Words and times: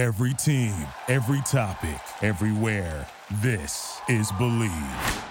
Every 0.00 0.32
team, 0.32 0.72
every 1.08 1.42
topic, 1.42 2.00
everywhere. 2.22 3.06
This 3.42 4.00
is 4.08 4.32
Bleav. 4.32 5.22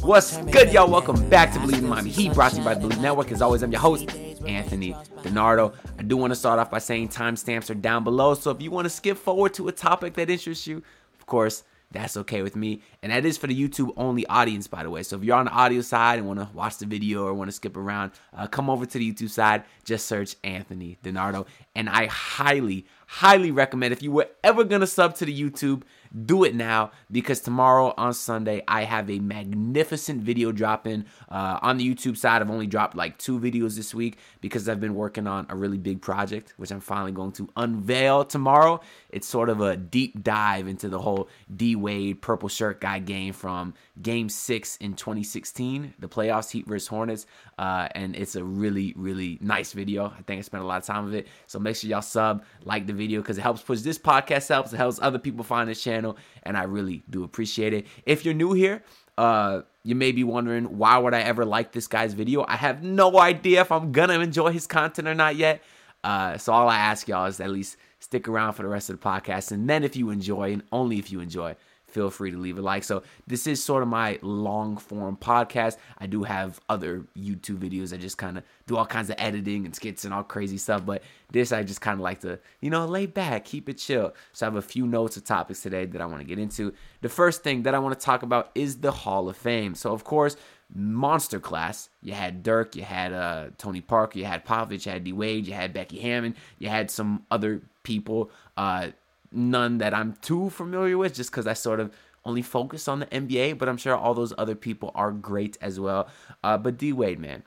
What's 0.00 0.38
good, 0.38 0.72
y'all? 0.72 0.90
Welcome 0.90 1.28
back 1.28 1.52
to 1.52 1.58
Bleav 1.58 1.80
in 1.80 1.88
Miami 1.90 2.08
Heat, 2.08 2.32
brought 2.32 2.52
to 2.52 2.56
you 2.56 2.64
by 2.64 2.72
the 2.72 2.88
Bleav 2.88 3.02
Network. 3.02 3.30
As 3.30 3.42
always, 3.42 3.62
I'm 3.62 3.70
your 3.70 3.82
host, 3.82 4.16
Anthony 4.46 4.94
Donardo. 5.18 5.74
I 5.98 6.04
do 6.04 6.16
want 6.16 6.30
to 6.30 6.36
start 6.36 6.58
off 6.58 6.70
by 6.70 6.78
saying 6.78 7.10
timestamps 7.10 7.68
are 7.68 7.74
down 7.74 8.02
below, 8.02 8.32
so 8.32 8.50
if 8.50 8.62
you 8.62 8.70
want 8.70 8.86
to 8.86 8.90
skip 8.90 9.18
forward 9.18 9.52
to 9.54 9.68
a 9.68 9.72
topic 9.72 10.14
that 10.14 10.30
interests 10.30 10.66
you, 10.66 10.82
of 11.20 11.26
course, 11.26 11.64
that's 11.90 12.18
okay 12.18 12.42
with 12.42 12.54
me. 12.54 12.82
And 13.02 13.10
that 13.12 13.24
is 13.24 13.38
for 13.38 13.46
the 13.46 13.58
YouTube 13.58 13.92
only 13.96 14.26
audience, 14.26 14.66
by 14.66 14.82
the 14.82 14.90
way. 14.90 15.02
So 15.02 15.16
if 15.16 15.24
you're 15.24 15.36
on 15.36 15.46
the 15.46 15.52
audio 15.52 15.80
side 15.80 16.18
and 16.18 16.26
want 16.28 16.38
to 16.38 16.48
watch 16.52 16.76
the 16.78 16.86
video 16.86 17.24
or 17.24 17.32
want 17.32 17.48
to 17.48 17.52
skip 17.52 17.76
around, 17.76 18.12
uh, 18.36 18.46
come 18.46 18.68
over 18.68 18.84
to 18.84 18.98
the 18.98 19.12
YouTube 19.12 19.30
side. 19.30 19.64
Just 19.84 20.06
search 20.06 20.36
Anthony 20.44 20.98
Donardo. 21.02 21.46
And 21.78 21.88
I 21.88 22.06
highly, 22.06 22.86
highly 23.06 23.52
recommend 23.52 23.92
if 23.92 24.02
you 24.02 24.10
were 24.10 24.28
ever 24.42 24.64
going 24.64 24.80
to 24.80 24.86
sub 24.86 25.14
to 25.14 25.24
the 25.24 25.40
YouTube, 25.40 25.84
do 26.24 26.44
it 26.44 26.54
now 26.54 26.90
because 27.10 27.40
tomorrow 27.40 27.92
on 27.96 28.14
Sunday 28.14 28.62
I 28.66 28.84
have 28.84 29.10
a 29.10 29.18
magnificent 29.18 30.22
video 30.22 30.52
dropping 30.52 31.04
uh, 31.28 31.58
on 31.62 31.76
the 31.76 31.94
YouTube 31.94 32.16
side. 32.16 32.42
I've 32.42 32.50
only 32.50 32.66
dropped 32.66 32.96
like 32.96 33.18
two 33.18 33.38
videos 33.38 33.76
this 33.76 33.94
week 33.94 34.18
because 34.40 34.68
I've 34.68 34.80
been 34.80 34.94
working 34.94 35.26
on 35.26 35.46
a 35.48 35.56
really 35.56 35.78
big 35.78 36.00
project, 36.00 36.54
which 36.56 36.70
I'm 36.70 36.80
finally 36.80 37.12
going 37.12 37.32
to 37.32 37.48
unveil 37.56 38.24
tomorrow. 38.24 38.80
It's 39.10 39.26
sort 39.26 39.48
of 39.48 39.60
a 39.60 39.76
deep 39.76 40.22
dive 40.22 40.68
into 40.68 40.88
the 40.88 40.98
whole 40.98 41.28
D 41.54 41.76
Wade 41.76 42.20
purple 42.22 42.48
shirt 42.48 42.80
guy 42.80 42.98
game 42.98 43.32
from 43.32 43.74
Game 44.00 44.28
Six 44.28 44.76
in 44.76 44.94
2016, 44.94 45.94
the 45.98 46.08
playoffs, 46.08 46.50
Heat 46.50 46.66
versus 46.66 46.88
Hornets, 46.88 47.26
uh, 47.58 47.88
and 47.92 48.16
it's 48.16 48.36
a 48.36 48.44
really 48.44 48.94
really 48.96 49.38
nice 49.40 49.72
video. 49.72 50.06
I 50.06 50.22
think 50.22 50.38
I 50.38 50.42
spent 50.42 50.62
a 50.62 50.66
lot 50.66 50.78
of 50.78 50.84
time 50.84 51.04
with 51.04 51.14
it, 51.14 51.28
so 51.46 51.58
make 51.68 51.76
sure 51.76 51.90
y'all 51.90 52.02
sub, 52.02 52.44
like 52.64 52.86
the 52.86 52.92
video 52.92 53.20
because 53.20 53.38
it 53.38 53.42
helps 53.42 53.62
push 53.62 53.80
this 53.80 53.98
podcast 53.98 54.48
helps. 54.48 54.72
It 54.72 54.76
helps 54.76 54.98
other 55.00 55.18
people 55.18 55.44
find 55.44 55.68
this 55.68 55.82
channel, 55.82 56.16
and 56.42 56.56
I 56.56 56.64
really 56.64 57.02
do 57.08 57.24
appreciate 57.24 57.72
it. 57.72 57.86
If 58.06 58.24
you're 58.24 58.34
new 58.34 58.52
here, 58.52 58.82
uh, 59.16 59.62
you 59.82 59.94
may 59.94 60.12
be 60.12 60.24
wondering 60.24 60.78
why 60.78 60.98
would 60.98 61.14
I 61.14 61.20
ever 61.20 61.44
like 61.44 61.72
this 61.72 61.86
guy's 61.86 62.14
video? 62.14 62.44
I 62.48 62.56
have 62.56 62.82
no 62.82 63.18
idea 63.18 63.60
if 63.60 63.70
I'm 63.72 63.92
gonna 63.92 64.20
enjoy 64.20 64.50
his 64.52 64.66
content 64.66 65.08
or 65.08 65.14
not 65.14 65.36
yet. 65.36 65.62
Uh, 66.04 66.38
so 66.38 66.52
all 66.52 66.68
I 66.68 66.78
ask 66.78 67.08
y'all 67.08 67.26
is 67.26 67.40
at 67.40 67.50
least 67.50 67.76
stick 68.00 68.28
around 68.28 68.52
for 68.52 68.62
the 68.62 68.68
rest 68.68 68.90
of 68.90 69.00
the 69.00 69.04
podcast, 69.06 69.52
and 69.52 69.68
then 69.68 69.84
if 69.84 69.96
you 69.96 70.10
enjoy, 70.10 70.52
and 70.52 70.62
only 70.72 70.98
if 70.98 71.12
you 71.12 71.20
enjoy, 71.20 71.56
feel 71.88 72.10
free 72.10 72.30
to 72.30 72.38
leave 72.38 72.58
a 72.58 72.62
like. 72.62 72.84
So 72.84 73.02
this 73.26 73.46
is 73.46 73.62
sort 73.62 73.82
of 73.82 73.88
my 73.88 74.18
long 74.22 74.76
form 74.76 75.16
podcast. 75.16 75.76
I 75.98 76.06
do 76.06 76.22
have 76.22 76.60
other 76.68 77.04
YouTube 77.16 77.58
videos. 77.58 77.92
I 77.92 77.96
just 77.96 78.18
kind 78.18 78.38
of 78.38 78.44
do 78.66 78.76
all 78.76 78.86
kinds 78.86 79.10
of 79.10 79.16
editing 79.18 79.64
and 79.64 79.74
skits 79.74 80.04
and 80.04 80.12
all 80.12 80.22
crazy 80.22 80.58
stuff. 80.58 80.84
But 80.84 81.02
this 81.32 81.52
I 81.52 81.62
just 81.62 81.80
kind 81.80 81.94
of 81.94 82.00
like 82.00 82.20
to, 82.20 82.38
you 82.60 82.70
know, 82.70 82.86
lay 82.86 83.06
back, 83.06 83.44
keep 83.44 83.68
it 83.68 83.78
chill. 83.78 84.14
So 84.32 84.46
I 84.46 84.48
have 84.48 84.56
a 84.56 84.62
few 84.62 84.86
notes 84.86 85.16
of 85.16 85.24
topics 85.24 85.62
today 85.62 85.86
that 85.86 86.00
I 86.00 86.06
want 86.06 86.20
to 86.20 86.26
get 86.26 86.38
into. 86.38 86.72
The 87.00 87.08
first 87.08 87.42
thing 87.42 87.62
that 87.62 87.74
I 87.74 87.78
want 87.78 87.98
to 87.98 88.04
talk 88.04 88.22
about 88.22 88.50
is 88.54 88.78
the 88.78 88.92
Hall 88.92 89.28
of 89.28 89.36
Fame. 89.36 89.74
So 89.74 89.92
of 89.92 90.04
course, 90.04 90.36
monster 90.74 91.40
class. 91.40 91.88
You 92.02 92.12
had 92.12 92.42
Dirk, 92.42 92.76
you 92.76 92.82
had 92.82 93.12
uh, 93.12 93.46
Tony 93.56 93.80
Parker, 93.80 94.18
you 94.18 94.26
had 94.26 94.44
Popovich, 94.44 94.86
you 94.86 94.92
had 94.92 95.04
D 95.04 95.12
Wade, 95.12 95.46
you 95.46 95.54
had 95.54 95.72
Becky 95.72 95.98
Hammon, 96.00 96.34
you 96.58 96.68
had 96.68 96.90
some 96.90 97.24
other 97.30 97.62
people. 97.82 98.30
Uh, 98.56 98.88
none 99.32 99.78
that 99.78 99.94
I'm 99.94 100.14
too 100.22 100.50
familiar 100.50 100.96
with 100.98 101.14
just 101.14 101.30
because 101.30 101.46
I 101.46 101.52
sort 101.52 101.80
of 101.80 101.92
only 102.24 102.42
focus 102.42 102.88
on 102.88 103.00
the 103.00 103.06
NBA, 103.06 103.58
but 103.58 103.68
I'm 103.68 103.76
sure 103.76 103.96
all 103.96 104.14
those 104.14 104.34
other 104.36 104.54
people 104.54 104.92
are 104.94 105.12
great 105.12 105.56
as 105.60 105.80
well. 105.80 106.08
Uh, 106.42 106.58
but 106.58 106.76
D 106.76 106.92
Wade, 106.92 107.18
man, 107.18 107.42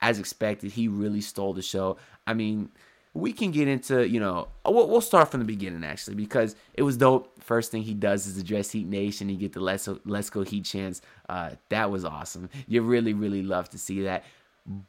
as 0.00 0.18
expected, 0.18 0.72
he 0.72 0.88
really 0.88 1.20
stole 1.20 1.54
the 1.54 1.62
show. 1.62 1.96
I 2.26 2.34
mean, 2.34 2.70
we 3.14 3.32
can 3.32 3.50
get 3.50 3.66
into, 3.66 4.06
you 4.06 4.20
know, 4.20 4.48
we'll, 4.64 4.88
we'll 4.88 5.00
start 5.00 5.30
from 5.30 5.40
the 5.40 5.46
beginning 5.46 5.84
actually 5.84 6.16
because 6.16 6.54
it 6.74 6.82
was 6.82 6.96
dope. 6.96 7.42
First 7.42 7.70
thing 7.70 7.82
he 7.82 7.94
does 7.94 8.26
is 8.26 8.36
address 8.36 8.70
Heat 8.70 8.86
Nation. 8.86 9.28
He 9.28 9.36
get 9.36 9.54
the 9.54 9.60
Let's, 9.60 9.88
Let's 10.04 10.28
Go 10.28 10.42
Heat 10.42 10.64
chance. 10.64 11.00
Uh, 11.28 11.50
that 11.70 11.90
was 11.90 12.04
awesome. 12.04 12.50
You 12.66 12.82
really, 12.82 13.14
really 13.14 13.42
love 13.42 13.70
to 13.70 13.78
see 13.78 14.02
that. 14.02 14.24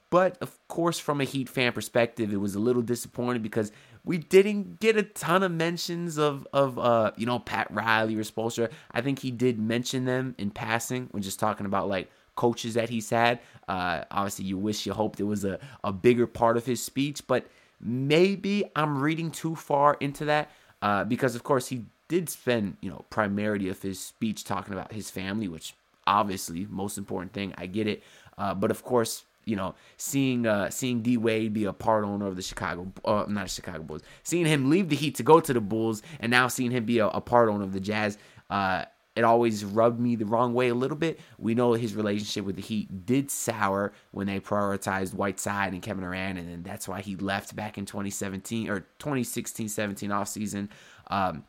But 0.10 0.38
of 0.42 0.58
course, 0.68 1.00
from 1.00 1.22
a 1.22 1.24
Heat 1.24 1.48
fan 1.48 1.72
perspective, 1.72 2.34
it 2.34 2.38
was 2.38 2.56
a 2.56 2.60
little 2.60 2.82
disappointing 2.82 3.44
because 3.44 3.72
we 4.08 4.18
didn't 4.18 4.80
get 4.80 4.96
a 4.96 5.04
ton 5.04 5.44
of 5.44 5.52
mentions 5.52 6.18
of 6.18 6.48
of 6.54 6.80
uh 6.80 7.12
you 7.18 7.26
know 7.26 7.40
Pat 7.40 7.68
Riley 7.70 8.16
or 8.16 8.24
Spoelstra. 8.24 8.72
I 8.92 9.02
think 9.02 9.20
he 9.20 9.32
did 9.32 9.60
mention 9.60 10.06
them 10.06 10.34
in 10.38 10.50
passing 10.50 11.10
when 11.12 11.22
just 11.22 11.40
talking 11.40 11.66
about 11.66 11.90
like 11.90 12.10
coaches 12.36 12.76
that 12.76 12.90
he's 12.90 13.10
had. 13.10 13.40
Uh, 13.68 14.04
obviously, 14.10 14.46
you 14.46 14.58
wish 14.58 14.86
you 14.86 14.94
hoped 14.94 15.20
it 15.20 15.26
was 15.26 15.44
a 15.44 15.60
a 15.84 15.92
bigger 15.92 16.26
part 16.26 16.56
of 16.56 16.66
his 16.66 16.82
speech, 16.82 17.28
but 17.28 17.48
maybe 17.82 18.64
I'm 18.76 19.02
reading 19.02 19.30
too 19.30 19.56
far 19.56 19.98
into 20.00 20.26
that 20.26 20.52
uh, 20.82 21.04
because 21.04 21.36
of 21.36 21.44
course 21.44 21.68
he 21.68 21.84
did 22.08 22.30
spend 22.30 22.78
you 22.80 22.90
know 22.90 23.04
primarily 23.10 23.68
of 23.68 23.82
his 23.82 24.00
speech 24.00 24.46
talking 24.46 24.74
about 24.74 24.94
his 24.94 25.12
family, 25.12 25.50
which 25.50 25.76
obviously 26.08 26.66
most 26.70 26.98
important 26.98 27.34
thing. 27.34 27.54
I 27.58 27.66
get 27.66 27.88
it, 27.88 28.04
uh, 28.38 28.54
but 28.54 28.72
of 28.72 28.84
course 28.84 29.26
you 29.48 29.56
know, 29.56 29.76
seeing 29.96 30.46
uh, 30.46 30.70
seeing 30.70 31.02
D 31.02 31.18
Wade 31.18 31.54
be 31.54 31.66
a 31.66 31.74
part 31.74 32.04
owner 32.04 32.28
of 32.28 32.36
the 32.36 32.42
Chicago, 32.42 32.92
uh, 33.06 33.26
not 33.28 33.50
Chicago 33.50 33.84
Bulls, 33.84 34.02
seeing 34.24 34.46
him 34.46 34.70
leave 34.70 34.90
the 34.90 34.96
Heat 34.96 35.16
to 35.16 35.24
go 35.24 35.40
to 35.40 35.54
the 35.54 35.62
Bulls, 35.62 36.02
and 36.20 36.30
now 36.30 36.48
seeing 36.48 36.72
him 36.72 36.86
be 36.86 37.00
a, 37.00 37.08
a 37.08 37.22
part 37.22 37.50
owner 37.50 37.64
of 37.64 37.74
the 37.74 37.80
Jazz, 37.80 38.18
uh, 38.50 38.84
it 39.16 39.24
always 39.24 39.66
rubbed 39.66 40.00
me 40.00 40.16
the 40.16 40.26
wrong 40.26 40.54
way 40.54 40.68
a 40.68 40.76
little 40.76 40.98
bit. 40.98 41.20
We 41.40 41.56
know 41.56 41.74
his 41.74 41.96
relationship 41.96 42.46
with 42.46 42.56
the 42.56 42.62
Heat 42.62 43.06
did 43.06 43.32
sour 43.32 43.94
when 44.12 44.28
they 44.28 44.40
prioritized 44.40 45.14
Whiteside 45.16 45.74
and 45.74 45.82
Kevin 45.82 46.04
Durant, 46.04 46.38
and 46.38 46.48
then 46.48 46.62
that's 46.62 46.88
why 46.88 47.02
he 47.02 47.16
left 47.16 47.56
back 47.56 47.78
in 47.78 47.86
2017 47.86 48.70
or 48.70 48.86
2016-17 49.00 50.10
offseason. 50.10 50.70
Um, 51.10 51.46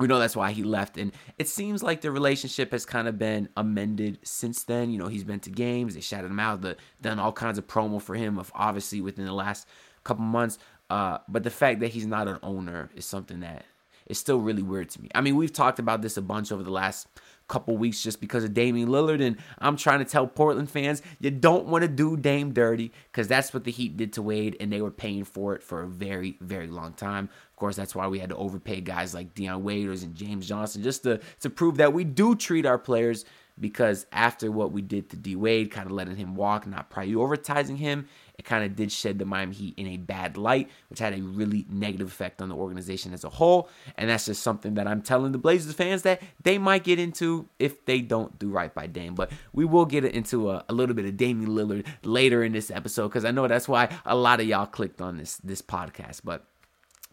we 0.00 0.06
know 0.06 0.18
that's 0.18 0.34
why 0.34 0.50
he 0.50 0.64
left 0.64 0.96
and 0.96 1.12
it 1.38 1.46
seems 1.46 1.82
like 1.82 2.00
the 2.00 2.10
relationship 2.10 2.72
has 2.72 2.86
kind 2.86 3.06
of 3.06 3.18
been 3.18 3.50
amended 3.56 4.18
since 4.24 4.64
then. 4.64 4.90
You 4.90 4.98
know 4.98 5.08
he's 5.08 5.24
been 5.24 5.40
to 5.40 5.50
games 5.50 5.94
they 5.94 6.00
shouted 6.00 6.30
him 6.30 6.40
out 6.40 6.62
the, 6.62 6.76
done 7.02 7.18
all 7.18 7.32
kinds 7.32 7.58
of 7.58 7.66
promo 7.66 8.00
for 8.00 8.14
him 8.14 8.38
of 8.38 8.50
obviously 8.54 9.02
within 9.02 9.26
the 9.26 9.34
last 9.34 9.68
couple 10.02 10.24
months 10.24 10.58
uh, 10.88 11.18
but 11.28 11.44
the 11.44 11.50
fact 11.50 11.80
that 11.80 11.88
he's 11.88 12.06
not 12.06 12.26
an 12.26 12.38
owner 12.42 12.90
is 12.96 13.04
something 13.04 13.40
that 13.40 13.64
is 14.06 14.18
still 14.18 14.38
really 14.38 14.62
weird 14.62 14.88
to 14.90 15.02
me. 15.02 15.08
I 15.14 15.20
mean 15.20 15.36
we've 15.36 15.52
talked 15.52 15.78
about 15.78 16.00
this 16.00 16.16
a 16.16 16.22
bunch 16.22 16.50
over 16.50 16.62
the 16.62 16.72
last 16.72 17.06
couple 17.50 17.76
weeks 17.76 18.02
just 18.02 18.20
because 18.20 18.44
of 18.44 18.54
Damian 18.54 18.88
Lillard. 18.88 19.20
And 19.20 19.36
I'm 19.58 19.76
trying 19.76 19.98
to 19.98 20.04
tell 20.04 20.26
Portland 20.26 20.70
fans, 20.70 21.02
you 21.18 21.30
don't 21.30 21.66
want 21.66 21.82
to 21.82 21.88
do 21.88 22.16
Dame 22.16 22.52
dirty 22.52 22.92
because 23.10 23.28
that's 23.28 23.52
what 23.52 23.64
the 23.64 23.70
Heat 23.70 23.96
did 23.96 24.12
to 24.14 24.22
Wade, 24.22 24.56
and 24.60 24.72
they 24.72 24.80
were 24.80 24.90
paying 24.90 25.24
for 25.24 25.54
it 25.54 25.62
for 25.62 25.82
a 25.82 25.88
very, 25.88 26.36
very 26.40 26.68
long 26.68 26.94
time. 26.94 27.28
Of 27.50 27.56
course, 27.56 27.76
that's 27.76 27.94
why 27.94 28.06
we 28.06 28.18
had 28.18 28.30
to 28.30 28.36
overpay 28.36 28.80
guys 28.80 29.12
like 29.12 29.34
Dion 29.34 29.62
Waiters 29.62 30.02
and 30.02 30.14
James 30.14 30.48
Johnson 30.48 30.82
just 30.82 31.02
to, 31.02 31.20
to 31.40 31.50
prove 31.50 31.76
that 31.76 31.92
we 31.92 32.04
do 32.04 32.34
treat 32.34 32.64
our 32.64 32.78
players 32.78 33.24
because 33.58 34.06
after 34.12 34.50
what 34.50 34.72
we 34.72 34.80
did 34.80 35.10
to 35.10 35.16
D 35.16 35.36
Wade, 35.36 35.70
kind 35.70 35.86
of 35.86 35.92
letting 35.92 36.16
him 36.16 36.34
walk, 36.34 36.66
not 36.66 36.90
prioritizing 36.90 37.76
him, 37.76 38.08
it 38.40 38.46
kind 38.46 38.64
of 38.64 38.74
did 38.74 38.90
shed 38.90 39.18
the 39.18 39.26
Miami 39.26 39.54
Heat 39.54 39.74
in 39.76 39.86
a 39.86 39.98
bad 39.98 40.38
light, 40.38 40.70
which 40.88 40.98
had 40.98 41.12
a 41.12 41.20
really 41.20 41.66
negative 41.68 42.08
effect 42.08 42.40
on 42.40 42.48
the 42.48 42.54
organization 42.54 43.12
as 43.12 43.22
a 43.22 43.28
whole. 43.28 43.68
And 43.98 44.08
that's 44.08 44.24
just 44.24 44.42
something 44.42 44.74
that 44.74 44.88
I'm 44.88 45.02
telling 45.02 45.32
the 45.32 45.38
Blazers 45.38 45.74
fans 45.74 46.00
that 46.02 46.22
they 46.42 46.56
might 46.56 46.82
get 46.82 46.98
into 46.98 47.50
if 47.58 47.84
they 47.84 48.00
don't 48.00 48.38
do 48.38 48.48
right 48.48 48.72
by 48.72 48.86
Dame. 48.86 49.14
But 49.14 49.30
we 49.52 49.66
will 49.66 49.84
get 49.84 50.06
into 50.06 50.50
a, 50.50 50.64
a 50.70 50.72
little 50.72 50.94
bit 50.94 51.04
of 51.04 51.18
Damian 51.18 51.50
Lillard 51.50 51.84
later 52.02 52.42
in 52.42 52.52
this 52.52 52.70
episode 52.70 53.08
because 53.08 53.26
I 53.26 53.30
know 53.30 53.46
that's 53.46 53.68
why 53.68 53.94
a 54.06 54.16
lot 54.16 54.40
of 54.40 54.46
y'all 54.46 54.64
clicked 54.64 55.02
on 55.02 55.18
this 55.18 55.36
this 55.44 55.60
podcast. 55.60 56.22
But 56.24 56.46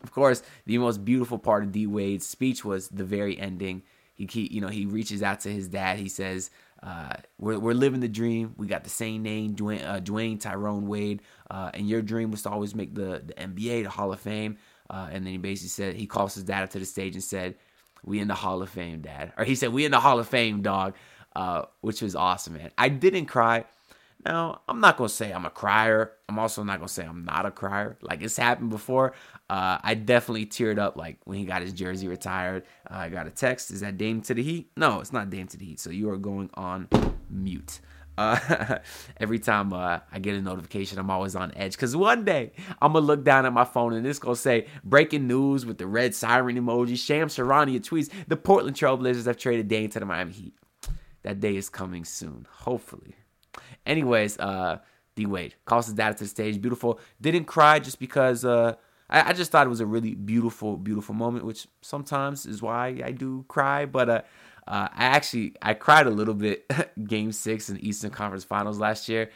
of 0.01 0.13
course, 0.13 0.43
the 0.65 0.77
most 0.77 1.03
beautiful 1.03 1.39
part 1.39 1.65
of 1.65 1.73
D 1.73 1.87
Wade's 1.87 2.25
speech 2.25 2.63
was 2.63 2.87
the 2.87 3.03
very 3.03 3.37
ending. 3.37 3.83
He, 4.15 4.27
he, 4.31 4.47
you 4.47 4.61
know, 4.61 4.69
he 4.69 4.85
reaches 4.85 5.21
out 5.21 5.41
to 5.41 5.51
his 5.51 5.67
dad. 5.67 5.99
He 5.99 6.07
says, 6.07 6.51
uh, 6.87 7.09
we're, 7.37 7.59
we're 7.59 7.73
living 7.73 7.99
the 7.99 8.07
dream. 8.07 8.53
We 8.55 8.65
got 8.65 8.85
the 8.85 8.89
same 8.89 9.21
name, 9.21 9.55
Dwyane, 9.57 9.85
uh, 9.85 9.99
Dwyane 9.99 10.39
Tyrone 10.39 10.87
Wade. 10.87 11.21
Uh, 11.51 11.69
and 11.73 11.87
your 11.89 12.01
dream 12.01 12.31
was 12.31 12.43
to 12.43 12.49
always 12.49 12.73
make 12.73 12.95
the, 12.95 13.21
the 13.25 13.33
NBA, 13.33 13.83
the 13.83 13.89
Hall 13.89 14.13
of 14.13 14.21
Fame. 14.21 14.57
Uh, 14.89 15.09
and 15.11 15.25
then 15.25 15.33
he 15.33 15.37
basically 15.37 15.67
said, 15.67 15.95
he 15.95 16.07
calls 16.07 16.33
his 16.33 16.45
dad 16.45 16.63
up 16.63 16.69
to 16.69 16.79
the 16.79 16.85
stage 16.85 17.13
and 17.15 17.23
said, 17.23 17.55
we 18.05 18.21
in 18.21 18.29
the 18.29 18.35
Hall 18.35 18.61
of 18.61 18.69
Fame, 18.69 19.01
dad. 19.01 19.33
Or 19.37 19.43
he 19.43 19.53
said, 19.55 19.73
we 19.73 19.83
in 19.83 19.91
the 19.91 19.99
Hall 19.99 20.17
of 20.17 20.29
Fame, 20.29 20.61
dog. 20.61 20.95
Uh, 21.35 21.65
which 21.81 22.01
was 22.01 22.15
awesome, 22.15 22.53
man. 22.53 22.71
I 22.77 22.89
didn't 22.89 23.25
cry. 23.25 23.65
Now, 24.25 24.61
I'm 24.67 24.79
not 24.79 24.97
going 24.97 25.09
to 25.09 25.13
say 25.13 25.31
I'm 25.31 25.45
a 25.45 25.51
crier. 25.51 26.13
I'm 26.27 26.39
also 26.39 26.63
not 26.63 26.79
going 26.79 26.87
to 26.87 26.93
say 26.93 27.05
I'm 27.05 27.25
not 27.25 27.45
a 27.45 27.51
crier. 27.51 27.97
Like, 28.01 28.21
it's 28.23 28.37
happened 28.37 28.69
before. 28.69 29.13
Uh, 29.49 29.77
I 29.81 29.93
definitely 29.93 30.45
teared 30.45 30.77
up 30.77 30.97
like 30.97 31.19
when 31.23 31.37
he 31.37 31.45
got 31.45 31.61
his 31.61 31.71
jersey 31.71 32.07
retired. 32.07 32.63
Uh, 32.89 32.95
I 32.95 33.09
got 33.09 33.27
a 33.27 33.29
text. 33.29 33.71
Is 33.71 33.79
that 33.79 33.97
Dame 33.97 34.21
to 34.23 34.33
the 34.33 34.43
Heat? 34.43 34.71
No, 34.75 34.99
it's 34.99 35.13
not 35.13 35.29
Dame 35.29 35.47
to 35.47 35.57
the 35.57 35.65
Heat. 35.65 35.79
So 35.79 35.89
you 35.89 36.09
are 36.09 36.17
going 36.17 36.49
on 36.55 36.89
mute. 37.29 37.79
Uh, 38.17 38.79
every 39.17 39.39
time 39.39 39.71
uh, 39.71 39.99
I 40.11 40.19
get 40.19 40.35
a 40.35 40.41
notification, 40.41 40.97
I'm 40.97 41.09
always 41.09 41.35
on 41.35 41.53
edge 41.55 41.73
because 41.73 41.95
one 41.95 42.25
day 42.25 42.51
I'm 42.81 42.93
gonna 42.93 43.05
look 43.05 43.23
down 43.23 43.45
at 43.45 43.53
my 43.53 43.63
phone 43.63 43.93
and 43.93 44.05
it's 44.05 44.19
gonna 44.19 44.35
say 44.35 44.65
breaking 44.83 45.27
news 45.27 45.65
with 45.65 45.77
the 45.77 45.87
red 45.87 46.15
siren 46.15 46.57
emoji. 46.57 46.97
Shams 46.97 47.35
Charania 47.35 47.79
tweets 47.79 48.09
the 48.27 48.35
Portland 48.35 48.75
Trailblazers 48.75 49.25
have 49.27 49.37
traded 49.37 49.67
Dame 49.67 49.89
to 49.91 49.99
the 49.99 50.05
Miami 50.05 50.33
Heat. 50.33 50.53
That 51.23 51.39
day 51.39 51.55
is 51.55 51.69
coming 51.69 52.05
soon, 52.05 52.47
hopefully. 52.49 53.15
Anyways, 53.85 54.39
uh, 54.39 54.79
D 55.15 55.25
Wade 55.25 55.55
calls 55.65 55.85
his 55.85 55.95
dad 55.95 56.17
to 56.17 56.23
the 56.23 56.29
stage. 56.29 56.59
Beautiful. 56.59 56.99
Didn't 57.21 57.45
cry 57.45 57.79
just 57.79 57.99
because 57.99 58.43
uh, 58.43 58.75
I, 59.09 59.29
I, 59.29 59.33
just 59.33 59.51
thought 59.51 59.65
it 59.65 59.69
was 59.69 59.79
a 59.79 59.85
really 59.85 60.15
beautiful, 60.15 60.77
beautiful 60.77 61.15
moment, 61.15 61.45
which 61.45 61.67
sometimes 61.81 62.45
is 62.45 62.61
why 62.61 63.01
I 63.03 63.11
do 63.11 63.45
cry. 63.47 63.85
But 63.85 64.09
uh, 64.09 64.21
uh, 64.67 64.89
I 64.93 65.05
actually 65.05 65.55
I 65.61 65.73
cried 65.73 66.07
a 66.07 66.11
little 66.11 66.33
bit 66.33 66.69
game 67.07 67.31
six 67.31 67.69
in 67.69 67.77
Eastern 67.79 68.11
Conference 68.11 68.43
Finals 68.43 68.79
last 68.79 69.07
year 69.07 69.31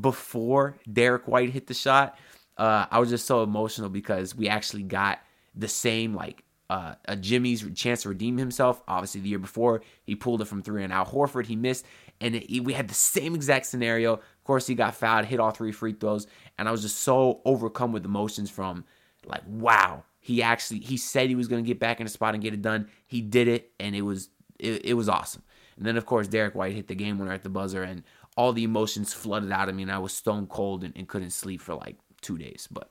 before 0.00 0.76
Derrick 0.90 1.26
White 1.28 1.50
hit 1.50 1.66
the 1.66 1.74
shot. 1.74 2.18
Uh, 2.56 2.86
I 2.90 2.98
was 2.98 3.10
just 3.10 3.26
so 3.26 3.42
emotional 3.42 3.88
because 3.88 4.34
we 4.34 4.48
actually 4.48 4.82
got 4.82 5.18
the 5.54 5.68
same 5.68 6.14
like 6.14 6.42
uh, 6.68 6.94
a 7.04 7.16
Jimmy's 7.16 7.64
chance 7.74 8.02
to 8.02 8.08
redeem 8.08 8.38
himself. 8.38 8.82
Obviously, 8.88 9.20
the 9.20 9.28
year 9.28 9.38
before 9.38 9.82
he 10.04 10.14
pulled 10.14 10.40
it 10.40 10.46
from 10.46 10.62
three, 10.62 10.82
and 10.82 10.92
Al 10.92 11.06
Horford 11.06 11.46
he 11.46 11.56
missed, 11.56 11.84
and 12.20 12.36
it, 12.36 12.60
we 12.60 12.72
had 12.72 12.88
the 12.88 12.94
same 12.94 13.34
exact 13.34 13.66
scenario. 13.66 14.14
Of 14.14 14.44
course, 14.44 14.66
he 14.66 14.74
got 14.74 14.94
fouled, 14.94 15.26
hit 15.26 15.40
all 15.40 15.50
three 15.50 15.72
free 15.72 15.92
throws, 15.92 16.26
and 16.58 16.68
I 16.68 16.72
was 16.72 16.82
just 16.82 16.98
so 16.98 17.40
overcome 17.44 17.92
with 17.92 18.04
emotions 18.04 18.50
from 18.50 18.84
like, 19.26 19.42
wow, 19.46 20.04
he 20.20 20.42
actually 20.42 20.80
he 20.80 20.96
said 20.96 21.28
he 21.28 21.34
was 21.34 21.48
going 21.48 21.62
to 21.62 21.66
get 21.66 21.78
back 21.78 22.00
in 22.00 22.06
the 22.06 22.10
spot 22.10 22.34
and 22.34 22.42
get 22.42 22.54
it 22.54 22.62
done. 22.62 22.88
He 23.06 23.20
did 23.20 23.48
it, 23.48 23.72
and 23.78 23.94
it 23.94 24.02
was 24.02 24.30
it, 24.58 24.84
it 24.84 24.94
was 24.94 25.08
awesome. 25.08 25.42
And 25.76 25.84
then 25.84 25.96
of 25.96 26.06
course 26.06 26.28
Derrick 26.28 26.54
White 26.54 26.74
hit 26.74 26.88
the 26.88 26.94
game 26.94 27.18
winner 27.18 27.32
at 27.32 27.42
the 27.42 27.48
buzzer, 27.48 27.82
and 27.82 28.02
all 28.36 28.52
the 28.52 28.64
emotions 28.64 29.12
flooded 29.12 29.52
out 29.52 29.68
of 29.68 29.74
me, 29.74 29.82
and 29.82 29.92
I 29.92 29.98
was 29.98 30.12
stone 30.12 30.46
cold 30.46 30.84
and, 30.84 30.96
and 30.96 31.08
couldn't 31.08 31.30
sleep 31.30 31.60
for 31.60 31.74
like 31.74 31.96
two 32.22 32.38
days. 32.38 32.68
But 32.70 32.90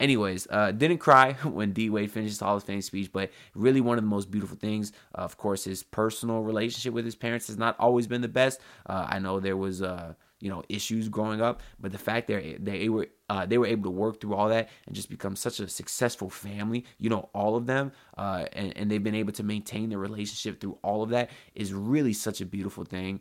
Anyways, 0.00 0.48
uh, 0.50 0.72
didn't 0.72 0.98
cry 0.98 1.32
when 1.44 1.72
D 1.72 1.88
Wade 1.88 2.10
finished 2.10 2.32
his 2.32 2.40
Hall 2.40 2.56
of 2.56 2.64
Fame 2.64 2.82
speech, 2.82 3.12
but 3.12 3.30
really 3.54 3.80
one 3.80 3.96
of 3.96 4.04
the 4.04 4.10
most 4.10 4.30
beautiful 4.30 4.56
things. 4.56 4.92
Uh, 5.16 5.22
of 5.22 5.36
course, 5.36 5.64
his 5.64 5.82
personal 5.82 6.42
relationship 6.42 6.92
with 6.92 7.04
his 7.04 7.14
parents 7.14 7.46
has 7.46 7.56
not 7.56 7.76
always 7.78 8.06
been 8.06 8.20
the 8.20 8.28
best. 8.28 8.60
Uh, 8.86 9.06
I 9.08 9.18
know 9.18 9.38
there 9.38 9.56
was, 9.56 9.82
uh, 9.82 10.14
you 10.40 10.50
know, 10.50 10.64
issues 10.68 11.08
growing 11.08 11.40
up, 11.40 11.62
but 11.78 11.92
the 11.92 11.98
fact 11.98 12.26
that 12.26 12.64
they 12.64 12.88
were 12.88 13.08
uh, 13.28 13.46
they 13.46 13.58
were 13.58 13.66
able 13.66 13.84
to 13.84 13.90
work 13.90 14.20
through 14.20 14.34
all 14.34 14.48
that 14.48 14.68
and 14.86 14.94
just 14.94 15.08
become 15.08 15.36
such 15.36 15.60
a 15.60 15.68
successful 15.68 16.30
family, 16.30 16.84
you 16.98 17.10
know, 17.10 17.28
all 17.32 17.56
of 17.56 17.66
them, 17.66 17.92
uh, 18.18 18.44
and, 18.52 18.76
and 18.76 18.90
they've 18.90 19.02
been 19.02 19.14
able 19.14 19.32
to 19.32 19.42
maintain 19.42 19.88
their 19.88 19.98
relationship 19.98 20.60
through 20.60 20.78
all 20.82 21.02
of 21.02 21.10
that 21.10 21.30
is 21.54 21.72
really 21.72 22.12
such 22.12 22.40
a 22.40 22.46
beautiful 22.46 22.84
thing. 22.84 23.20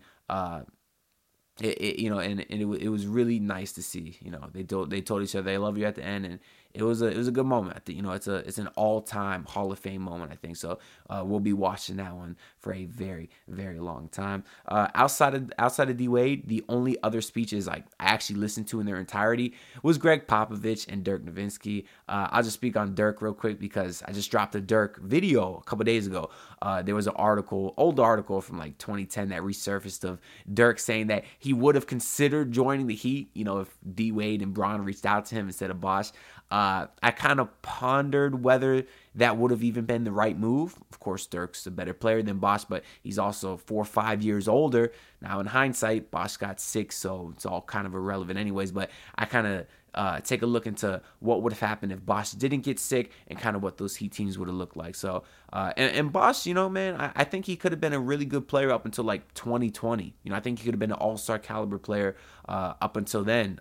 It, 1.62 1.78
it, 1.80 2.00
you 2.02 2.10
know, 2.10 2.18
and, 2.18 2.44
and 2.50 2.62
it, 2.62 2.82
it 2.82 2.90
was 2.90 3.06
really 3.06 3.40
nice 3.40 3.74
to 3.74 3.84
see. 3.84 4.18
You 4.22 4.32
know, 4.32 4.50
they 4.52 4.64
told 4.64 4.90
they 4.90 5.02
told 5.02 5.22
each 5.22 5.36
other 5.36 5.44
they 5.44 5.60
love 5.60 5.78
you 5.78 5.86
at 5.86 5.94
the 5.94 6.04
end, 6.04 6.26
and 6.26 6.40
it 6.74 6.82
was 6.82 7.02
a 7.02 7.08
it 7.08 7.18
was 7.18 7.28
a 7.28 7.32
good 7.32 7.46
moment. 7.46 7.78
I 7.78 7.80
think, 7.80 7.98
you 7.98 8.02
know, 8.02 8.12
it's 8.12 8.28
a 8.28 8.38
it's 8.38 8.58
an 8.58 8.68
all 8.76 9.02
time 9.02 9.46
Hall 9.46 9.72
of 9.72 9.78
Fame 9.78 10.02
moment. 10.02 10.32
I 10.32 10.36
think 10.36 10.58
so. 10.58 10.80
Uh, 11.10 11.24
we'll 11.26 11.40
be 11.40 11.54
watching 11.54 11.98
that 11.98 12.16
one 12.16 12.36
for 12.58 12.74
a 12.74 12.86
very 12.86 13.30
very 13.48 13.80
long 13.80 14.10
time. 14.10 14.44
Uh, 14.68 14.88
outside 14.96 15.36
of 15.36 15.52
outside 15.60 15.90
of 15.92 15.98
D 15.98 16.08
Wade, 16.08 16.48
the 16.48 16.64
only 16.70 16.98
other 17.04 17.22
speeches 17.22 17.68
like 17.68 17.86
I 18.00 18.06
actually 18.06 18.40
listened 18.40 18.68
to 18.70 18.80
in 18.80 18.88
their 18.88 19.00
entirety 19.00 19.54
was 19.84 20.00
Gregg 20.00 20.26
Popovich 20.26 20.88
and 20.88 21.04
Dirk 21.04 21.24
Nowitzki. 21.24 21.86
Uh, 22.10 22.28
I'll 22.32 22.44
just 22.44 22.56
speak 22.56 22.76
on 22.76 22.96
Dirk 22.96 23.22
real 23.22 23.34
quick 23.34 23.60
because 23.60 24.02
I 24.08 24.12
just 24.12 24.32
dropped 24.32 24.56
a 24.56 24.62
Dirk 24.62 25.00
video 25.00 25.58
a 25.58 25.64
couple 25.64 25.86
days 25.86 26.08
ago. 26.08 26.32
Uh, 26.62 26.82
there 26.82 26.96
was 26.96 27.06
an 27.06 27.14
article, 27.18 27.76
old 27.78 28.00
article 28.00 28.42
from 28.42 28.58
like 28.58 28.78
2010 28.80 29.30
that 29.30 29.42
resurfaced 29.42 30.04
of 30.04 30.20
Dirk 30.52 30.80
saying 30.80 31.08
that 31.08 31.26
he 31.38 31.54
would 31.54 31.76
have 31.76 31.86
considered 31.86 32.52
joining 32.52 32.88
the 32.88 32.96
Heat. 32.96 33.30
You 33.34 33.44
know, 33.44 33.60
if 33.60 33.78
D 33.94 34.12
Wade 34.12 34.42
and 34.42 34.56
Bron 34.56 34.84
reached 34.84 35.06
out 35.06 35.26
to 35.28 35.36
him 35.36 35.48
instead 35.48 35.70
of 35.70 35.80
Bosh. 35.80 36.12
Uh, 36.52 36.88
I 37.02 37.12
kind 37.12 37.40
of 37.40 37.62
pondered 37.64 38.44
whether 38.44 38.86
that 39.16 39.38
would 39.38 39.52
have 39.52 39.64
even 39.64 39.86
been 39.86 40.04
the 40.04 40.12
right 40.12 40.38
move. 40.38 40.76
Of 40.92 41.00
course, 41.00 41.26
Dirk's 41.26 41.66
a 41.66 41.72
better 41.72 41.94
player 41.94 42.22
than 42.22 42.38
Bosh, 42.38 42.66
but 42.66 42.84
he's 43.02 43.18
also 43.18 43.58
four 43.58 43.82
or 43.82 43.86
five 43.86 44.22
years 44.22 44.48
older. 44.48 44.92
Now, 45.22 45.40
in 45.40 45.48
hindsight, 45.48 46.12
Bosh 46.12 46.38
got 46.38 46.60
six, 46.60 46.96
so 46.96 47.32
it's 47.34 47.46
all 47.46 47.62
kind 47.62 47.88
of 47.88 47.96
irrelevant, 47.96 48.38
anyways. 48.38 48.72
But 48.72 48.92
I 49.16 49.26
kind 49.26 49.48
of 49.48 49.66
uh, 49.96 50.20
take 50.22 50.42
a 50.42 50.46
look 50.46 50.66
into 50.66 51.02
what 51.20 51.42
would 51.44 51.54
have 51.54 51.60
happened 51.60 51.92
if 51.92 52.06
Bosh 52.06 52.32
didn't 52.32 52.62
get 52.62 52.80
sick 52.80 53.12
and 53.28 53.38
kind 53.38 53.56
of 53.56 53.62
what 53.62 53.78
those 53.78 53.96
Heat 53.96 54.12
teams 54.12 54.38
would 54.38 54.48
have 54.48 54.58
looked 54.58 54.78
like. 54.78 54.96
So, 54.96 55.24
uh, 55.52 55.74
and, 55.78 56.14
and 56.14 56.46
you 56.46 56.54
know, 56.54 56.70
man, 56.70 57.00
I, 57.00 57.12
I, 57.16 57.24
think 57.24 57.46
he 57.46 57.56
could 57.56 57.72
have 57.72 57.82
been 57.82 57.94
a 57.94 58.00
really 58.00 58.26
good 58.26 58.48
player 58.48 58.72
up 58.72 58.86
until 58.86 59.04
like 59.04 59.34
2020. 59.36 60.16
You 60.24 60.32
know, 60.32 60.36
I 60.36 60.40
think 60.40 60.60
he 60.60 60.66
could 60.66 60.74
have 60.74 60.80
been 60.80 60.92
an 60.92 60.98
all 60.98 61.18
star 61.18 61.38
caliber 61.38 61.78
player 61.78 62.16
uh, 62.48 62.74
up 62.82 62.98
until 62.98 63.24
then. 63.24 63.60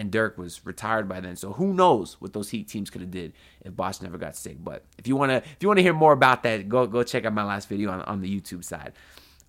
And 0.00 0.10
Dirk 0.10 0.38
was 0.38 0.64
retired 0.64 1.10
by 1.10 1.20
then. 1.20 1.36
So 1.36 1.52
who 1.52 1.74
knows 1.74 2.16
what 2.20 2.32
those 2.32 2.48
Heat 2.48 2.68
teams 2.68 2.88
could 2.88 3.02
have 3.02 3.10
did 3.10 3.34
if 3.60 3.76
Bosh 3.76 4.00
never 4.00 4.16
got 4.16 4.34
sick. 4.34 4.56
But 4.58 4.82
if 4.96 5.06
you 5.06 5.14
wanna 5.14 5.42
if 5.44 5.58
you 5.60 5.68
wanna 5.68 5.82
hear 5.82 5.92
more 5.92 6.14
about 6.14 6.42
that, 6.44 6.70
go 6.70 6.86
go 6.86 7.02
check 7.02 7.26
out 7.26 7.34
my 7.34 7.44
last 7.44 7.68
video 7.68 7.90
on, 7.90 8.00
on 8.02 8.22
the 8.22 8.40
YouTube 8.40 8.64
side. 8.64 8.94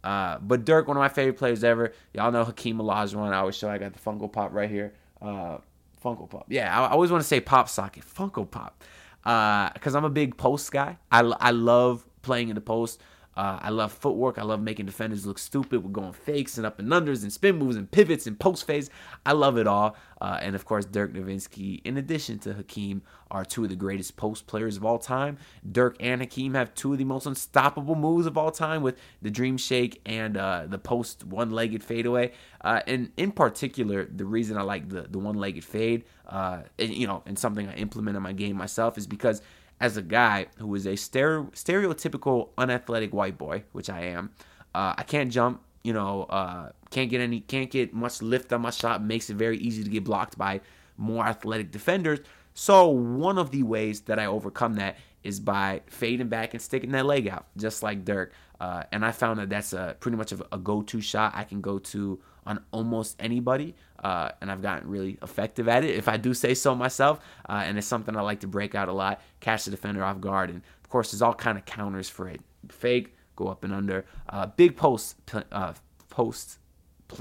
Uh, 0.04 0.40
but 0.40 0.66
Dirk, 0.66 0.90
one 0.90 0.98
of 0.98 1.02
my 1.02 1.08
favorite 1.08 1.38
players 1.38 1.64
ever. 1.64 1.94
Y'all 2.14 2.34
know 2.34 2.44
Hakeem 2.44 2.80
Olajuwon. 2.80 3.32
I 3.32 3.38
always 3.38 3.56
show 3.56 3.70
I 3.70 3.78
got 3.78 3.94
the 3.94 4.00
Funko 4.00 4.30
Pop 4.30 4.52
right 4.52 4.70
here. 4.70 4.94
Uh, 5.22 5.60
Funko 6.04 6.30
Pop. 6.30 6.48
Yeah, 6.50 6.78
I, 6.78 6.88
I 6.88 6.90
always 6.90 7.12
want 7.12 7.22
to 7.22 7.28
say 7.28 7.40
Pop 7.40 7.70
Socket. 7.70 8.04
Funko 8.04 8.50
Pop. 8.50 8.84
Because 9.24 9.96
uh, 9.96 9.98
I'm 9.98 10.04
a 10.04 10.10
big 10.10 10.36
post 10.36 10.70
guy. 10.72 10.98
I, 11.12 11.22
I 11.22 11.52
love 11.52 12.06
playing 12.24 12.50
in 12.50 12.56
the 12.56 12.62
post. 12.62 13.02
Uh, 13.36 13.60
I 13.62 13.70
love 13.70 13.94
footwork. 13.94 14.38
I 14.38 14.44
love 14.44 14.62
making 14.62 14.86
defenders 14.86 15.26
look 15.26 15.40
stupid. 15.40 15.84
We're 15.84 15.90
going 15.90 16.12
fakes 16.12 16.58
and 16.58 16.66
up 16.66 16.80
and 16.80 16.90
unders 16.90 17.24
and 17.24 17.32
spin 17.32 17.58
moves 17.58 17.76
and 17.76 17.90
pivots 17.90 18.28
and 18.28 18.38
post 18.40 18.68
phase. 18.68 18.90
I 19.26 19.32
love 19.32 19.58
it 19.58 19.68
all. 19.68 19.96
Uh, 20.20 20.38
and 20.42 20.54
of 20.54 20.66
course, 20.66 20.86
Dirk 20.86 21.14
Nowitzki, 21.14 21.82
in 21.84 21.98
addition 21.98 22.40
to 22.40 22.54
Hakeem, 22.54 23.02
are 23.32 23.46
two 23.46 23.64
of 23.64 23.70
the 23.70 23.76
greatest 23.76 24.18
post 24.18 24.46
players 24.46 24.76
of 24.76 24.86
all 24.86 25.00
time. 25.00 25.38
Dirk 25.70 25.96
and 26.00 26.22
Hakeem 26.22 26.54
have 26.54 26.76
two 26.76 26.92
of 26.92 26.98
the 26.98 27.06
most 27.06 27.26
unstoppable 27.26 27.96
moves 27.96 28.28
of 28.28 28.38
all 28.38 28.52
time 28.52 28.82
with 28.84 28.98
the 29.22 29.32
Dream 29.32 29.58
Shake 29.58 30.02
and 30.06 30.36
uh, 30.36 30.66
the 30.68 30.78
post 30.78 31.24
one 31.24 31.52
legged 31.52 31.84
fadeaway. 31.84 32.34
Uh, 32.60 32.82
and 32.86 33.12
in 33.18 33.32
particular, 33.32 34.06
the 34.06 34.26
reason 34.26 34.58
I 34.58 34.62
like 34.62 34.90
the, 34.90 35.04
the 35.04 35.18
one 35.18 35.36
legged 35.36 35.64
fade, 35.64 36.04
uh, 36.28 36.64
and, 36.78 36.94
you 36.94 37.08
know, 37.08 37.24
and 37.26 37.40
something 37.40 37.68
I 37.68 37.76
implement 37.76 38.18
in 38.18 38.24
my 38.24 38.34
game 38.34 38.58
myself 38.58 38.98
is 38.98 39.08
because 39.08 39.42
as 39.82 39.98
a 39.98 40.02
guy 40.02 40.46
who 40.58 40.74
is 40.76 40.86
a 40.86 40.92
stere- 40.92 41.52
stereotypical 41.52 42.50
unathletic 42.58 43.12
white 43.12 43.38
boy, 43.38 43.64
which 43.74 43.90
I 43.90 44.04
am, 44.04 44.30
uh, 44.74 44.94
I 44.98 45.04
can't 45.04 45.32
jump. 45.32 45.62
You 45.84 45.94
know, 45.94 46.24
uh, 46.24 46.70
can't 46.92 47.10
get 47.10 47.20
any, 47.20 47.40
can't 47.40 47.70
get 47.70 47.92
much 47.92 48.22
lift 48.22 48.54
on 48.54 48.62
my 48.62 48.70
shot. 48.70 49.04
Makes 49.04 49.32
it 49.32 49.36
very 49.36 49.58
easy 49.58 49.84
to 49.84 49.90
get 49.90 50.04
blocked 50.04 50.38
by 50.38 50.62
more 50.96 51.26
athletic 51.26 51.72
defenders. 51.72 52.20
So 52.54 52.88
one 52.88 53.40
of 53.40 53.50
the 53.50 53.64
ways 53.64 54.02
that 54.02 54.20
I 54.20 54.28
overcome 54.28 54.76
that 54.76 54.98
is 55.24 55.40
by 55.40 55.82
fading 55.88 56.28
back 56.28 56.54
and 56.54 56.62
sticking 56.62 56.92
that 56.92 57.06
leg 57.06 57.28
out, 57.28 57.48
just 57.58 57.82
like 57.82 58.06
Dirk. 58.06 58.34
Uh, 58.60 58.84
and 58.92 59.04
I 59.04 59.12
found 59.12 59.40
that 59.40 59.50
that's 59.50 59.74
a 59.74 59.96
pretty 60.00 60.18
much 60.18 60.32
a, 60.32 60.46
a 60.52 60.60
go-to 60.60 61.02
shot 61.02 61.34
I 61.36 61.44
can 61.44 61.62
go 61.62 61.80
to 61.80 62.22
on 62.46 62.64
almost 62.72 63.16
anybody, 63.20 63.76
uh, 64.02 64.32
and 64.42 64.52
I've 64.52 64.62
gotten 64.62 64.90
really 64.90 65.18
effective 65.22 65.68
at 65.68 65.84
it, 65.84 65.96
if 65.96 66.08
I 66.08 66.18
do 66.18 66.34
say 66.34 66.54
so 66.54 66.76
myself. 66.76 67.20
Uh, 67.48 67.64
and 67.66 67.78
it's 67.78 67.88
something 67.88 68.16
I 68.16 68.22
like 68.22 68.42
to 68.42 68.48
break 68.48 68.76
out 68.76 68.90
a 68.90 68.94
lot, 68.94 69.22
catch 69.40 69.66
the 69.66 69.72
defender 69.72 70.04
off 70.04 70.20
guard, 70.20 70.50
and 70.50 70.62
of 70.84 70.90
course, 70.90 71.12
there's 71.12 71.22
all 71.22 71.34
kind 71.34 71.58
of 71.58 71.66
counters 71.66 72.10
for 72.10 72.28
it. 72.28 72.42
Fake, 72.70 73.16
go 73.36 73.48
up 73.48 73.64
and 73.64 73.74
under. 73.74 74.06
Uh, 74.30 74.48
big 74.48 74.76
post 74.76 75.16
uh, 75.52 75.74
post 76.10 76.60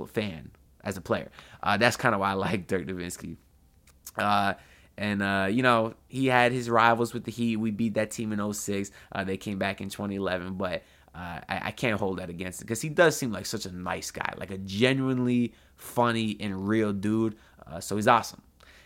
fan 0.09 0.51
as 0.85 0.97
a 0.97 1.01
player. 1.01 1.31
Uh, 1.63 1.77
that's 1.77 1.97
kind 1.97 2.15
of 2.15 2.21
why 2.21 2.31
I 2.31 2.35
like 2.35 2.67
Dirk 2.67 2.87
Nowitzki. 2.87 3.37
Uh, 4.17 4.55
and, 4.97 5.23
uh, 5.23 5.49
you 5.51 5.63
know, 5.63 5.95
he 6.09 6.27
had 6.27 6.53
his 6.53 6.69
rivals 6.69 7.15
with 7.15 7.25
the 7.25 7.31
Heat. 7.31 7.57
We 7.57 7.71
beat 7.71 7.95
that 7.95 8.11
team 8.11 8.33
in 8.33 8.53
06. 8.53 8.91
Uh, 9.13 9.25
they 9.25 9.37
came 9.37 9.59
back 9.59 9.81
in 9.81 9.89
2011. 9.89 10.55
But 10.55 10.83
uh, 11.15 11.41
I, 11.49 11.61
I, 11.65 11.71
can't 11.71 11.99
hold 11.99 12.19
that 12.19 12.31
against 12.31 12.61
him 12.61 12.67
because 12.67 12.83
he 12.83 12.89
does 12.89 13.17
seem 13.17 13.33
like 13.33 13.47
such 13.47 13.67
a 13.67 13.73
nice 13.73 14.11
guy, 14.11 14.33
like 14.37 14.51
a 14.51 14.59
genuinely 14.59 15.55
funny 15.81 16.37
and 16.41 16.69
real 16.69 16.93
dude. 16.93 17.37
Uh, 17.67 17.81
so 17.81 17.97
he's 17.97 18.09
awesome. 18.09 18.43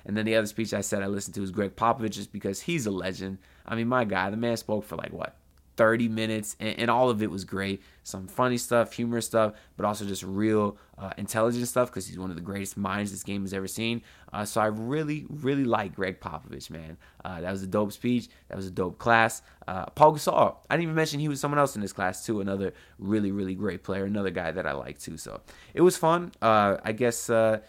And 0.07 0.17
then 0.17 0.27
the 0.27 0.37
other 0.37 0.47
speech 0.47 0.75
I 0.75 0.83
said 0.83 1.03
I 1.03 1.07
listened 1.07 1.35
to 1.35 1.41
was 1.41 1.51
Gregg 1.51 1.77
Popovich, 1.77 2.11
just 2.11 2.33
because 2.33 2.61
he's 2.61 2.87
a 2.87 2.91
legend. 2.91 3.39
I 3.67 3.75
mean, 3.75 3.89
my 3.89 4.05
guy, 4.05 4.31
the 4.31 4.37
man 4.37 4.57
spoke 4.57 4.85
for 4.85 4.97
like 4.97 5.13
what 5.13 5.37
30 5.77 6.09
minutes, 6.09 6.57
and, 6.61 6.79
and, 6.79 6.91
all 6.91 7.11
of 7.11 7.23
it 7.23 7.31
was 7.31 7.45
great. 7.45 7.83
Some 8.03 8.29
funny 8.29 8.59
stuff, 8.59 8.93
humorous 8.93 9.27
stuff, 9.27 9.55
but 9.77 9.85
also 9.85 10.05
just 10.05 10.23
real 10.23 10.77
uh, 10.99 11.11
intelligent 11.19 11.67
stuff 11.67 11.91
because 11.91 12.07
he's 12.07 12.19
one 12.19 12.31
of 12.31 12.37
the 12.37 12.43
greatest 12.43 12.77
minds 12.77 13.11
this 13.11 13.23
game 13.23 13.43
has 13.43 13.53
ever 13.53 13.67
seen. 13.67 14.03
Uh, 14.33 14.45
so 14.45 14.61
I 14.61 14.67
really, 14.67 15.27
really 15.29 15.65
like 15.65 15.95
Gregg 15.95 16.21
Popovich, 16.21 16.71
man. 16.71 16.97
Uh, 17.25 17.41
that 17.41 17.51
was 17.51 17.63
a 17.63 17.67
dope 17.67 17.93
speech. 17.93 18.29
That 18.49 18.57
was 18.57 18.67
a 18.67 18.71
dope 18.71 18.99
class. 18.99 19.43
Uh, 19.67 19.87
Paul 19.87 20.15
Gasol, 20.15 20.57
I 20.71 20.75
didn't 20.75 20.85
even 20.85 20.95
mention 20.95 21.21
he 21.21 21.29
was 21.29 21.41
someone 21.41 21.59
else 21.59 21.75
in 21.75 21.83
this 21.83 21.93
class 21.93 22.25
too. 22.25 22.41
Another 22.41 22.73
really, 22.99 23.33
really 23.33 23.55
great 23.55 23.83
player. 23.83 24.05
Another 24.05 24.31
guy 24.31 24.51
that 24.53 24.67
I 24.67 24.73
like 24.73 24.99
too. 24.99 25.17
So 25.17 25.41
it 25.73 25.81
was 25.81 25.97
fun. 25.97 26.33
Uh, 26.41 26.77
I 26.85 26.93
guess 26.93 27.31
uh, 27.31 27.61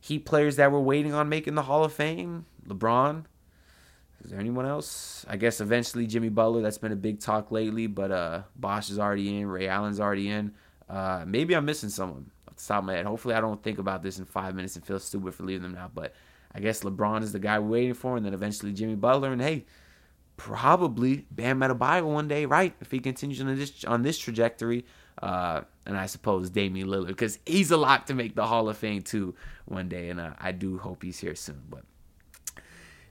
Heat 0.00 0.24
players 0.24 0.56
that 0.56 0.70
were 0.70 0.80
waiting 0.80 1.12
on 1.12 1.28
making 1.28 1.54
the 1.54 1.62
Hall 1.62 1.84
of 1.84 1.92
Fame, 1.92 2.46
LeBron. 2.66 3.24
Is 4.24 4.30
there 4.30 4.40
anyone 4.40 4.66
else? 4.66 5.24
I 5.28 5.36
guess 5.36 5.60
eventually 5.60 6.06
Jimmy 6.06 6.28
Butler. 6.28 6.60
That's 6.60 6.78
been 6.78 6.92
a 6.92 6.96
big 6.96 7.20
talk 7.20 7.50
lately, 7.52 7.86
but 7.86 8.10
uh, 8.10 8.42
Bosh 8.56 8.90
is 8.90 8.98
already 8.98 9.38
in. 9.38 9.46
Ray 9.46 9.68
Allen's 9.68 10.00
already 10.00 10.28
in. 10.28 10.52
Uh, 10.88 11.24
maybe 11.26 11.54
I'm 11.54 11.64
missing 11.64 11.88
someone 11.88 12.30
off 12.48 12.56
the 12.56 12.64
top 12.64 12.78
of 12.80 12.84
my 12.84 12.94
head. 12.94 13.06
Hopefully, 13.06 13.34
I 13.34 13.40
don't 13.40 13.62
think 13.62 13.78
about 13.78 14.02
this 14.02 14.18
in 14.18 14.24
five 14.24 14.54
minutes 14.54 14.74
and 14.76 14.84
feel 14.84 14.98
stupid 14.98 15.34
for 15.34 15.44
leaving 15.44 15.62
them 15.62 15.74
now. 15.74 15.90
But 15.94 16.14
I 16.52 16.60
guess 16.60 16.82
LeBron 16.82 17.22
is 17.22 17.32
the 17.32 17.38
guy 17.38 17.58
we're 17.58 17.68
waiting 17.68 17.94
for, 17.94 18.16
and 18.16 18.26
then 18.26 18.34
eventually 18.34 18.72
Jimmy 18.72 18.96
Butler. 18.96 19.32
And 19.32 19.40
hey, 19.40 19.66
probably 20.36 21.26
Bam 21.30 21.60
Adebayo 21.60 22.04
one 22.04 22.26
day, 22.26 22.44
right? 22.44 22.74
If 22.80 22.90
he 22.90 22.98
continues 22.98 23.40
on 23.40 23.54
this 23.54 23.84
on 23.84 24.02
this 24.02 24.18
trajectory. 24.18 24.84
Uh, 25.22 25.62
and 25.84 25.96
I 25.96 26.06
suppose 26.06 26.48
Damian 26.48 26.86
Lillard, 26.86 27.08
because 27.08 27.40
he's 27.44 27.72
a 27.72 27.76
lock 27.76 28.06
to 28.06 28.14
make 28.14 28.36
the 28.36 28.46
Hall 28.46 28.68
of 28.68 28.76
Fame 28.76 29.02
too 29.02 29.34
one 29.64 29.88
day, 29.88 30.10
and 30.10 30.20
uh, 30.20 30.34
I 30.38 30.52
do 30.52 30.78
hope 30.78 31.02
he's 31.02 31.18
here 31.18 31.34
soon. 31.34 31.62
But 31.68 31.82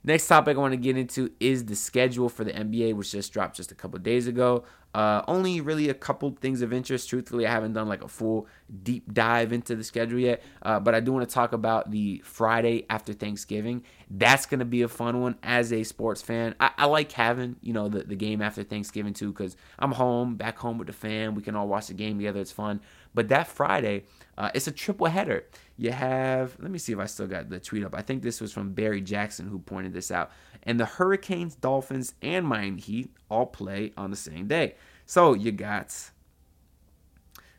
Next 0.04 0.26
topic 0.26 0.56
I 0.56 0.60
want 0.60 0.72
to 0.72 0.78
get 0.78 0.96
into 0.96 1.30
is 1.40 1.64
the 1.64 1.76
schedule 1.76 2.28
for 2.28 2.44
the 2.44 2.52
NBA, 2.52 2.94
which 2.94 3.12
just 3.12 3.32
dropped 3.32 3.56
just 3.56 3.72
a 3.72 3.74
couple 3.74 3.98
days 3.98 4.26
ago. 4.26 4.64
Uh, 4.94 5.22
only 5.28 5.60
really 5.60 5.90
a 5.90 5.94
couple 5.94 6.34
things 6.40 6.62
of 6.62 6.72
interest. 6.72 7.08
Truthfully, 7.08 7.46
I 7.46 7.50
haven't 7.50 7.74
done 7.74 7.88
like 7.88 8.02
a 8.02 8.08
full 8.08 8.46
deep 8.82 9.12
dive 9.12 9.52
into 9.52 9.76
the 9.76 9.84
schedule 9.84 10.18
yet, 10.18 10.42
uh, 10.62 10.80
but 10.80 10.94
I 10.94 11.00
do 11.00 11.12
want 11.12 11.28
to 11.28 11.32
talk 11.32 11.52
about 11.52 11.90
the 11.90 12.22
Friday 12.24 12.86
after 12.88 13.12
Thanksgiving. 13.12 13.84
That's 14.10 14.46
going 14.46 14.60
to 14.60 14.64
be 14.64 14.82
a 14.82 14.88
fun 14.88 15.20
one 15.20 15.36
as 15.42 15.72
a 15.72 15.84
sports 15.84 16.22
fan. 16.22 16.54
I, 16.58 16.70
I 16.78 16.86
like 16.86 17.12
having 17.12 17.56
you 17.60 17.74
know 17.74 17.88
the, 17.88 18.00
the 18.00 18.16
game 18.16 18.40
after 18.40 18.62
Thanksgiving 18.62 19.12
too 19.12 19.30
because 19.30 19.56
I'm 19.78 19.92
home, 19.92 20.36
back 20.36 20.58
home 20.58 20.78
with 20.78 20.86
the 20.86 20.94
fam. 20.94 21.34
We 21.34 21.42
can 21.42 21.54
all 21.54 21.68
watch 21.68 21.88
the 21.88 21.94
game 21.94 22.16
together. 22.16 22.40
It's 22.40 22.50
fun. 22.50 22.80
But 23.14 23.28
that 23.28 23.48
Friday, 23.48 24.04
uh, 24.36 24.50
it's 24.54 24.66
a 24.66 24.72
triple 24.72 25.06
header. 25.06 25.44
You 25.76 25.92
have, 25.92 26.56
let 26.60 26.70
me 26.70 26.78
see 26.78 26.92
if 26.92 26.98
I 26.98 27.06
still 27.06 27.26
got 27.26 27.50
the 27.50 27.60
tweet 27.60 27.84
up. 27.84 27.94
I 27.94 28.02
think 28.02 28.22
this 28.22 28.40
was 28.40 28.52
from 28.52 28.72
Barry 28.72 29.00
Jackson 29.00 29.48
who 29.48 29.58
pointed 29.58 29.92
this 29.92 30.10
out. 30.10 30.30
And 30.62 30.78
the 30.78 30.84
Hurricanes, 30.84 31.54
Dolphins, 31.54 32.14
and 32.22 32.46
Miami 32.46 32.80
Heat 32.80 33.12
all 33.28 33.46
play 33.46 33.92
on 33.96 34.10
the 34.10 34.16
same 34.16 34.46
day. 34.46 34.74
So 35.06 35.34
you 35.34 35.52
got, 35.52 35.94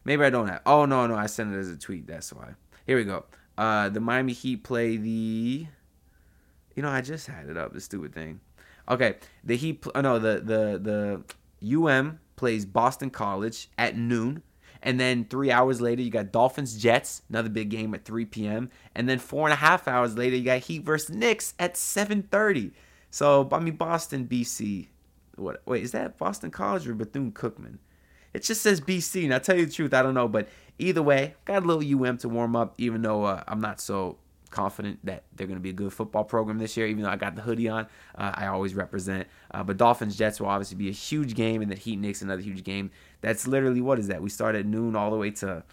maybe 0.05 0.23
I 0.23 0.29
don't 0.29 0.47
have, 0.47 0.61
oh 0.65 0.85
no, 0.85 1.07
no, 1.07 1.15
I 1.15 1.25
sent 1.25 1.53
it 1.53 1.57
as 1.57 1.69
a 1.69 1.77
tweet. 1.77 2.07
That's 2.07 2.31
why. 2.31 2.53
Here 2.85 2.97
we 2.97 3.03
go. 3.03 3.25
Uh, 3.57 3.89
the 3.89 3.99
Miami 3.99 4.33
Heat 4.33 4.63
play 4.63 4.97
the, 4.97 5.67
you 6.75 6.83
know, 6.83 6.89
I 6.89 7.01
just 7.01 7.27
had 7.27 7.49
it 7.49 7.57
up, 7.57 7.73
the 7.73 7.81
stupid 7.81 8.13
thing. 8.13 8.39
Okay, 8.87 9.15
the 9.43 9.57
Heat, 9.57 9.85
oh, 9.93 10.01
no, 10.01 10.17
the, 10.17 10.41
the, 10.43 11.23
the 11.61 11.77
UM 11.77 12.19
plays 12.35 12.65
Boston 12.65 13.09
College 13.09 13.69
at 13.77 13.97
noon. 13.97 14.43
And 14.81 14.99
then 14.99 15.25
three 15.25 15.51
hours 15.51 15.81
later, 15.81 16.01
you 16.01 16.09
got 16.09 16.31
Dolphins 16.31 16.77
Jets, 16.77 17.21
another 17.29 17.49
big 17.49 17.69
game 17.69 17.93
at 17.93 18.05
3 18.05 18.25
p.m. 18.25 18.69
And 18.95 19.09
then 19.09 19.19
four 19.19 19.45
and 19.45 19.53
a 19.53 19.57
half 19.57 19.87
hours 19.87 20.17
later, 20.17 20.37
you 20.37 20.45
got 20.45 20.61
Heat 20.61 20.83
versus 20.83 21.13
Knicks 21.13 21.53
at 21.59 21.73
7:30. 21.73 22.71
So 23.11 23.47
I 23.51 23.59
mean, 23.59 23.75
Boston, 23.75 24.25
BC. 24.25 24.87
What? 25.39 25.61
Wait, 25.65 25.83
is 25.83 25.91
that 25.91 26.17
Boston 26.17 26.51
College 26.51 26.87
or 26.87 26.93
Bethune 26.93 27.31
Cookman? 27.31 27.77
It 28.33 28.43
just 28.43 28.61
says 28.61 28.79
BC. 28.81 29.23
And 29.23 29.33
I 29.33 29.39
tell 29.39 29.57
you 29.57 29.65
the 29.65 29.71
truth, 29.71 29.93
I 29.93 30.01
don't 30.01 30.13
know. 30.13 30.27
But 30.27 30.49
either 30.77 31.01
way, 31.01 31.35
got 31.45 31.63
a 31.63 31.65
little 31.65 32.05
UM 32.05 32.17
to 32.19 32.29
warm 32.29 32.55
up. 32.55 32.75
Even 32.77 33.01
though 33.01 33.23
uh, 33.23 33.43
I'm 33.47 33.61
not 33.61 33.81
so 33.81 34.17
confident 34.49 34.99
that 35.03 35.23
they're 35.35 35.47
going 35.47 35.57
to 35.57 35.61
be 35.61 35.69
a 35.69 35.73
good 35.73 35.93
football 35.93 36.23
program 36.23 36.57
this 36.57 36.75
year. 36.77 36.87
Even 36.87 37.03
though 37.03 37.09
I 37.09 37.15
got 37.15 37.35
the 37.35 37.41
hoodie 37.41 37.69
on, 37.69 37.85
uh, 38.15 38.31
I 38.35 38.47
always 38.47 38.73
represent. 38.75 39.27
Uh, 39.51 39.63
but 39.63 39.77
Dolphins 39.77 40.15
Jets 40.15 40.39
will 40.39 40.47
obviously 40.47 40.77
be 40.77 40.89
a 40.89 40.93
huge 40.93 41.35
game, 41.35 41.61
and 41.61 41.71
the 41.71 41.75
Heat 41.75 41.97
Knicks 41.97 42.21
another 42.21 42.41
huge 42.41 42.63
game. 42.63 42.91
That's 43.21 43.47
literally 43.47 43.81
what 43.81 43.99
is 43.99 44.07
that? 44.07 44.21
We 44.21 44.29
start 44.29 44.55
at 44.55 44.65
noon 44.65 44.95
all 44.95 45.11
the 45.11 45.17
way 45.17 45.31
to 45.31 45.63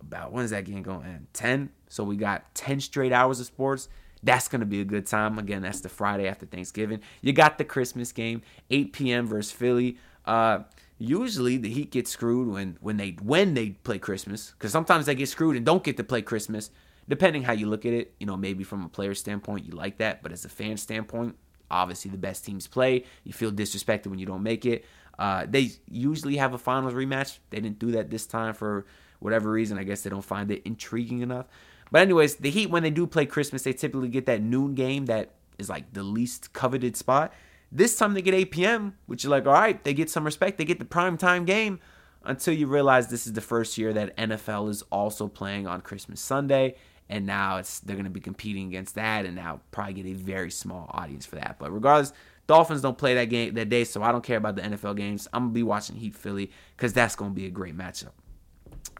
about 0.00 0.32
when 0.32 0.44
is 0.44 0.50
that 0.50 0.64
game 0.64 0.82
going? 0.82 1.06
end? 1.06 1.26
Ten. 1.32 1.70
So 1.88 2.04
we 2.04 2.16
got 2.16 2.54
ten 2.54 2.80
straight 2.80 3.12
hours 3.12 3.40
of 3.40 3.46
sports. 3.46 3.88
That's 4.22 4.48
going 4.48 4.60
to 4.60 4.66
be 4.66 4.80
a 4.80 4.84
good 4.84 5.06
time. 5.06 5.38
Again, 5.38 5.62
that's 5.62 5.80
the 5.80 5.88
Friday 5.88 6.28
after 6.28 6.46
Thanksgiving. 6.46 7.00
You 7.20 7.32
got 7.32 7.58
the 7.58 7.64
Christmas 7.64 8.12
game, 8.12 8.42
8 8.70 8.92
p.m. 8.92 9.26
versus 9.26 9.52
Philly. 9.52 9.98
Uh, 10.24 10.60
usually 10.98 11.56
the 11.56 11.68
Heat 11.68 11.90
get 11.90 12.06
screwed 12.06 12.48
when 12.48 12.78
when 12.80 12.96
they 12.96 13.16
when 13.20 13.54
they 13.54 13.70
play 13.70 13.98
Christmas 13.98 14.52
because 14.52 14.70
sometimes 14.70 15.06
they 15.06 15.16
get 15.16 15.28
screwed 15.28 15.56
and 15.56 15.66
don't 15.66 15.82
get 15.82 15.96
to 15.96 16.04
play 16.04 16.22
Christmas 16.22 16.70
depending 17.08 17.42
how 17.42 17.52
you 17.52 17.66
look 17.66 17.84
at 17.84 17.92
it, 17.92 18.14
you 18.20 18.26
know, 18.26 18.36
maybe 18.36 18.64
from 18.64 18.84
a 18.84 18.88
player 18.88 19.14
standpoint, 19.14 19.66
you 19.66 19.72
like 19.72 19.98
that. 19.98 20.22
But 20.22 20.32
as 20.32 20.44
a 20.44 20.48
fan 20.48 20.76
standpoint, 20.76 21.36
obviously 21.70 22.10
the 22.10 22.18
best 22.18 22.44
teams 22.44 22.66
play. 22.66 23.04
You 23.24 23.32
feel 23.32 23.50
disrespected 23.50 24.06
when 24.06 24.18
you 24.18 24.26
don't 24.26 24.42
make 24.42 24.64
it. 24.64 24.84
Uh, 25.18 25.46
they 25.48 25.72
usually 25.90 26.36
have 26.36 26.54
a 26.54 26.58
finals 26.58 26.94
rematch. 26.94 27.38
They 27.50 27.60
didn't 27.60 27.78
do 27.78 27.92
that 27.92 28.10
this 28.10 28.26
time 28.26 28.54
for 28.54 28.86
whatever 29.18 29.50
reason. 29.50 29.78
I 29.78 29.84
guess 29.84 30.02
they 30.02 30.10
don't 30.10 30.24
find 30.24 30.50
it 30.50 30.62
intriguing 30.64 31.20
enough. 31.20 31.46
But 31.92 32.02
anyways, 32.02 32.36
the 32.36 32.50
Heat 32.50 32.70
when 32.70 32.82
they 32.82 32.90
do 32.90 33.06
play 33.06 33.26
Christmas, 33.26 33.62
they 33.62 33.72
typically 33.72 34.08
get 34.08 34.26
that 34.26 34.42
noon 34.42 34.74
game 34.74 35.06
that 35.06 35.34
is 35.58 35.68
like 35.68 35.92
the 35.92 36.02
least 36.02 36.52
coveted 36.52 36.96
spot. 36.96 37.32
This 37.70 37.96
time 37.96 38.14
they 38.14 38.22
get 38.22 38.34
8 38.34 38.50
p.m., 38.50 38.96
which 39.06 39.24
is 39.24 39.30
like, 39.30 39.46
all 39.46 39.52
right, 39.52 39.82
they 39.84 39.94
get 39.94 40.10
some 40.10 40.24
respect. 40.24 40.58
They 40.58 40.64
get 40.64 40.80
the 40.80 40.84
prime 40.84 41.16
time 41.16 41.44
game 41.44 41.78
until 42.24 42.54
you 42.54 42.66
realize 42.66 43.06
this 43.06 43.28
is 43.28 43.34
the 43.34 43.40
first 43.40 43.78
year 43.78 43.92
that 43.92 44.16
NFL 44.16 44.68
is 44.70 44.82
also 44.90 45.28
playing 45.28 45.68
on 45.68 45.80
Christmas 45.80 46.20
Sunday 46.20 46.74
and 47.12 47.26
now 47.26 47.58
it's 47.58 47.80
they're 47.80 47.94
going 47.94 48.04
to 48.04 48.10
be 48.10 48.20
competing 48.20 48.68
against 48.68 48.94
that, 48.94 49.26
and 49.26 49.36
now 49.36 49.60
probably 49.70 49.92
get 49.92 50.06
a 50.06 50.14
very 50.14 50.50
small 50.50 50.90
audience 50.94 51.26
for 51.26 51.36
that. 51.36 51.56
But 51.58 51.70
regardless, 51.70 52.14
Dolphins 52.46 52.80
don't 52.80 52.96
play 52.96 53.14
that 53.14 53.26
game 53.26 53.52
that 53.54 53.68
day, 53.68 53.84
so 53.84 54.02
I 54.02 54.12
don't 54.12 54.24
care 54.24 54.38
about 54.38 54.56
the 54.56 54.62
NFL 54.62 54.96
games. 54.96 55.28
I'm 55.32 55.42
gonna 55.42 55.52
be 55.52 55.62
watching 55.62 55.96
Heat 55.96 56.14
Philly 56.16 56.50
because 56.74 56.94
that's 56.94 57.14
gonna 57.14 57.34
be 57.34 57.44
a 57.44 57.50
great 57.50 57.76
matchup. 57.76 58.12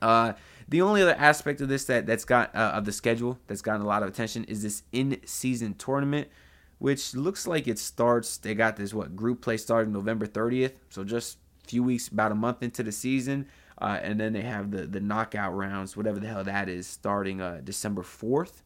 Uh, 0.03 0.35
the 0.73 0.81
only 0.81 1.03
other 1.03 1.15
aspect 1.19 1.61
of 1.61 1.69
this 1.69 1.85
that 1.85 2.07
that's 2.07 2.25
got 2.25 2.55
uh, 2.57 2.73
of 2.75 2.87
the 2.87 2.93
schedule 2.93 3.39
that's 3.47 3.61
gotten 3.61 3.83
a 3.83 3.87
lot 3.87 4.03
of 4.03 4.09
attention 4.09 4.43
is 4.45 4.63
this 4.63 4.83
in-season 4.91 5.75
tournament, 5.75 6.29
which 6.79 7.15
looks 7.15 7.47
like 7.47 7.69
it 7.69 7.79
starts. 7.79 8.39
They 8.39 8.55
got 8.55 8.77
this 8.77 8.95
what 8.95 9.15
group 9.15 9.43
play 9.43 9.59
starting 9.59 9.93
November 9.93 10.27
30th, 10.27 10.73
so 10.89 11.05
just 11.05 11.37
a 11.63 11.69
few 11.69 11.83
weeks, 11.83 12.09
about 12.09 12.33
a 12.33 12.35
month 12.35 12.63
into 12.63 12.83
the 12.83 12.91
season. 12.91 13.47
Uh, 13.83 13.99
and 14.03 14.19
then 14.19 14.33
they 14.33 14.41
have 14.41 14.71
the 14.71 14.87
the 14.87 15.01
knockout 15.01 15.55
rounds, 15.55 15.95
whatever 15.95 16.19
the 16.19 16.27
hell 16.27 16.43
that 16.43 16.71
is, 16.71 16.87
starting 16.87 17.43
uh, 17.43 17.61
December 17.63 18.03
fourth. 18.03 18.63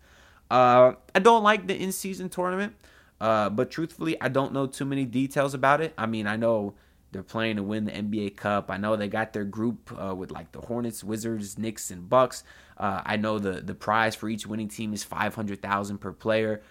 Uh, 0.49 0.93
I 1.13 1.19
don't 1.19 1.43
like 1.43 1.67
the 1.67 1.77
in 1.77 1.91
season 1.91 2.29
tournament, 2.29 2.77
uh, 3.21 3.51
but 3.51 3.69
truthfully, 3.69 4.21
I 4.21 4.29
don't 4.29 4.53
know 4.53 4.69
too 4.69 4.85
many 4.85 5.05
details 5.05 5.55
about 5.55 5.81
it. 5.81 5.93
I 5.99 6.07
mean, 6.07 6.29
I 6.29 6.37
know 6.37 6.75
they're 7.13 7.23
playing 7.23 7.57
to 7.57 7.63
win 7.63 7.85
the 7.85 7.93
NBA 7.93 8.37
Cup. 8.37 8.71
I 8.71 8.77
know 8.77 8.97
they 8.97 9.09
got 9.09 9.33
their 9.33 9.45
group 9.45 9.91
uh, 9.99 10.15
with 10.15 10.31
like 10.31 10.53
the 10.53 10.61
Hornets, 10.61 11.03
Wizards, 11.03 11.59
Knicks, 11.59 11.91
and 11.91 12.09
Bucks. 12.09 12.45
Uh, 12.77 13.01
I 13.05 13.17
know 13.17 13.39
the 13.39 13.61
the 13.61 13.75
prize 13.75 14.15
for 14.15 14.29
each 14.29 14.47
winning 14.47 14.69
team 14.69 14.93
is 14.93 15.05
five 15.05 15.35
hundred 15.35 15.63
thousand 15.63 15.99
per 15.99 16.13
player, 16.13 16.63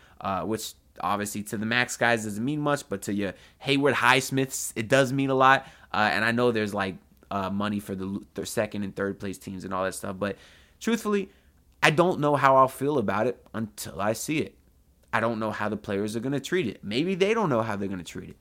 which 0.44 0.74
obviously 1.02 1.44
to 1.44 1.58
the 1.58 1.66
max 1.66 1.98
guys 1.98 2.24
doesn't 2.24 2.44
mean 2.44 2.60
much, 2.60 2.88
but 2.88 3.02
to 3.04 3.14
your 3.14 3.34
Haywood 3.60 3.96
Highsmiths, 3.96 4.72
it 4.76 4.88
does 4.88 5.12
mean 5.12 5.30
a 5.30 5.36
lot. 5.36 5.68
and 5.92 6.24
I 6.24 6.32
know 6.32 6.52
there's 6.52 6.74
like 6.74 6.96
uh, 7.32 7.50
money 7.50 7.80
for 7.80 7.96
the, 7.96 8.22
the 8.34 8.46
second 8.46 8.84
and 8.84 8.96
third 8.96 9.20
place 9.20 9.38
teams 9.38 9.64
and 9.66 9.74
all 9.74 9.84
that 9.84 9.96
stuff. 9.96 10.18
But 10.18 10.38
truthfully, 10.80 11.30
I 11.82 11.92
don't 11.92 12.20
know 12.20 12.36
how 12.36 12.56
I'll 12.56 12.68
feel 12.68 12.98
about 12.98 13.28
it 13.28 13.46
until 13.54 14.02
I 14.02 14.14
see 14.14 14.40
it. 14.40 14.56
I 15.12 15.20
don't 15.20 15.40
know 15.40 15.52
how 15.52 15.70
the 15.70 15.78
players 15.78 16.16
are 16.16 16.20
going 16.20 16.34
to 16.34 16.40
treat 16.40 16.68
it. 16.68 16.84
Maybe 16.84 17.16
they 17.16 17.34
don't 17.34 17.50
know 17.50 17.62
how 17.62 17.76
they're 17.76 17.88
going 17.88 18.00
to 18.00 18.06
treat 18.06 18.30
it. 18.30 18.38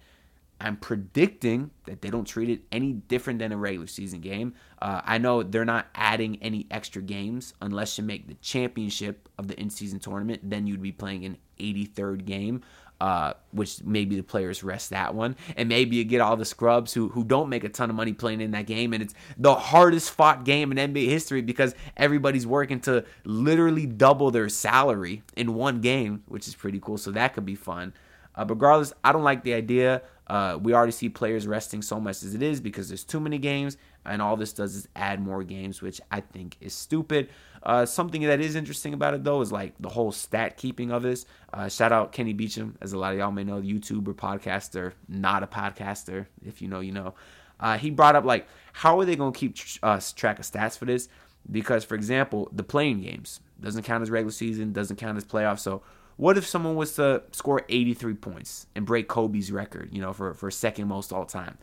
I'm 0.61 0.77
predicting 0.77 1.71
that 1.87 2.01
they 2.01 2.11
don't 2.11 2.25
treat 2.25 2.49
it 2.49 2.63
any 2.73 2.93
different 2.93 3.41
than 3.41 3.53
a 3.53 3.57
regular 3.57 3.87
season 3.87 4.21
game. 4.21 4.55
Uh, 4.81 5.01
I 5.05 5.19
know 5.19 5.43
they're 5.43 5.65
not 5.65 5.89
adding 5.95 6.39
any 6.43 6.67
extra 6.71 7.03
games 7.03 7.55
unless 7.61 7.99
you 7.99 8.05
make 8.05 8.29
the 8.29 8.35
championship 8.35 9.29
of 9.39 9.49
the 9.49 9.59
in 9.61 9.69
season 9.71 9.99
tournament. 9.99 10.41
Then 10.49 10.67
you'd 10.67 10.83
be 10.83 10.93
playing 10.93 11.25
an 11.25 11.39
83rd 11.59 12.25
game 12.25 12.63
uh, 13.01 13.35
which 13.51 13.83
maybe 13.83 14.17
the 14.17 14.23
players 14.23 14.63
rest 14.63 14.91
that 14.91 15.15
one, 15.15 15.37
and 15.57 15.69
maybe 15.69 15.97
you 15.97 16.05
get 16.05 16.21
all 16.21 16.37
the 16.37 16.45
scrubs 16.45 16.95
who 16.95 17.09
who 17.09 17.25
don't 17.25 17.49
make 17.49 17.65
a 17.65 17.69
ton 17.69 17.91
of 17.91 17.97
money 17.97 18.13
playing 18.13 18.41
in 18.41 18.53
that 18.53 18.67
game, 18.67 18.93
and 18.93 19.03
it's 19.03 19.15
the 19.37 19.55
hardest 19.55 20.11
fought 20.11 20.45
game 20.45 20.73
in 20.73 20.95
NBA 20.95 21.09
history 21.09 21.43
because 21.43 21.75
everybody's 21.97 22.47
working 22.47 22.81
to 22.81 23.05
literally 23.25 23.85
double 23.85 24.31
their 24.31 24.49
salary 24.49 25.23
in 25.37 25.55
one 25.55 25.81
game, 25.81 26.23
which 26.29 26.47
is 26.47 26.55
pretty 26.55 26.79
cool. 26.81 26.97
So 26.97 27.11
that 27.11 27.35
could 27.35 27.45
be 27.45 27.57
fun. 27.57 27.93
Uh, 28.37 28.45
regardless, 28.49 28.93
I 29.03 29.13
don't 29.13 29.23
like 29.23 29.43
the 29.43 29.55
idea. 29.55 30.03
Uh, 30.27 30.59
we 30.61 30.73
already 30.73 30.93
see 30.93 31.09
players 31.09 31.47
resting 31.47 31.83
so 31.83 32.01
much 32.01 32.23
as 32.23 32.35
it 32.35 32.43
is 32.43 32.61
because 32.61 32.89
there's 32.89 33.05
too 33.05 33.21
many 33.21 33.39
games, 33.39 33.77
and 34.07 34.23
all 34.23 34.37
this 34.37 34.53
does 34.53 34.75
is 34.75 34.89
add 34.97 35.21
more 35.21 35.45
games, 35.45 35.83
which 35.83 36.01
I 36.11 36.21
think 36.21 36.57
is 36.61 36.73
stupid. 36.73 37.29
Uh, 37.63 37.85
something 37.87 38.23
that 38.23 38.41
is 38.41 38.57
interesting 38.57 38.95
about 38.95 39.15
it 39.15 39.25
though 39.25 39.41
is 39.41 39.53
like 39.53 39.75
the 39.81 39.89
whole 39.89 40.13
stat 40.13 40.57
keeping 40.57 40.91
of 40.91 41.03
this. 41.03 41.27
Uh, 41.53 41.69
shout 41.69 41.93
out 41.93 42.13
Kenny 42.13 42.33
Beecham, 42.33 42.77
as 42.81 42.93
a 42.93 42.99
lot 42.99 43.13
of 43.13 43.19
y'all 43.19 43.33
may 43.33 43.45
know, 43.45 43.61
YouTuber, 43.61 44.15
podcaster, 44.15 44.93
not 45.09 45.43
a 45.43 45.47
podcaster. 45.47 46.27
If 46.45 46.63
you 46.63 46.69
know, 46.69 46.81
you 46.81 46.93
know. 46.93 47.15
Uh, 47.61 47.79
he 47.79 47.91
brought 47.91 48.17
up 48.17 48.25
like 48.25 48.49
how 48.73 48.99
are 48.99 49.05
they 49.05 49.17
going 49.17 49.33
to 49.33 49.39
keep 49.39 49.57
uh, 49.83 50.01
track 50.17 50.39
of 50.39 50.45
stats 50.45 50.77
for 50.77 50.87
this? 50.87 51.09
Because 51.51 51.85
for 51.85 51.95
example, 51.95 52.49
the 52.53 52.65
playing 52.65 53.03
games 53.03 53.41
doesn't 53.61 53.85
count 53.85 54.03
as 54.03 54.11
regular 54.11 54.33
season, 54.33 54.73
doesn't 54.73 54.97
count 54.97 55.17
as 55.17 55.25
playoffs. 55.25 55.61
So 55.61 55.83
what 56.17 56.39
if 56.39 56.47
someone 56.47 56.77
was 56.77 56.95
to 56.97 57.23
score 57.33 57.63
83 57.69 58.15
points 58.15 58.67
and 58.75 58.87
break 58.87 59.09
Kobe's 59.09 59.51
record, 59.51 59.91
you 59.93 60.01
know, 60.01 60.13
for 60.13 60.35
for 60.35 60.51
second 60.51 60.89
most 60.89 61.13
all 61.13 61.25
time? 61.25 61.59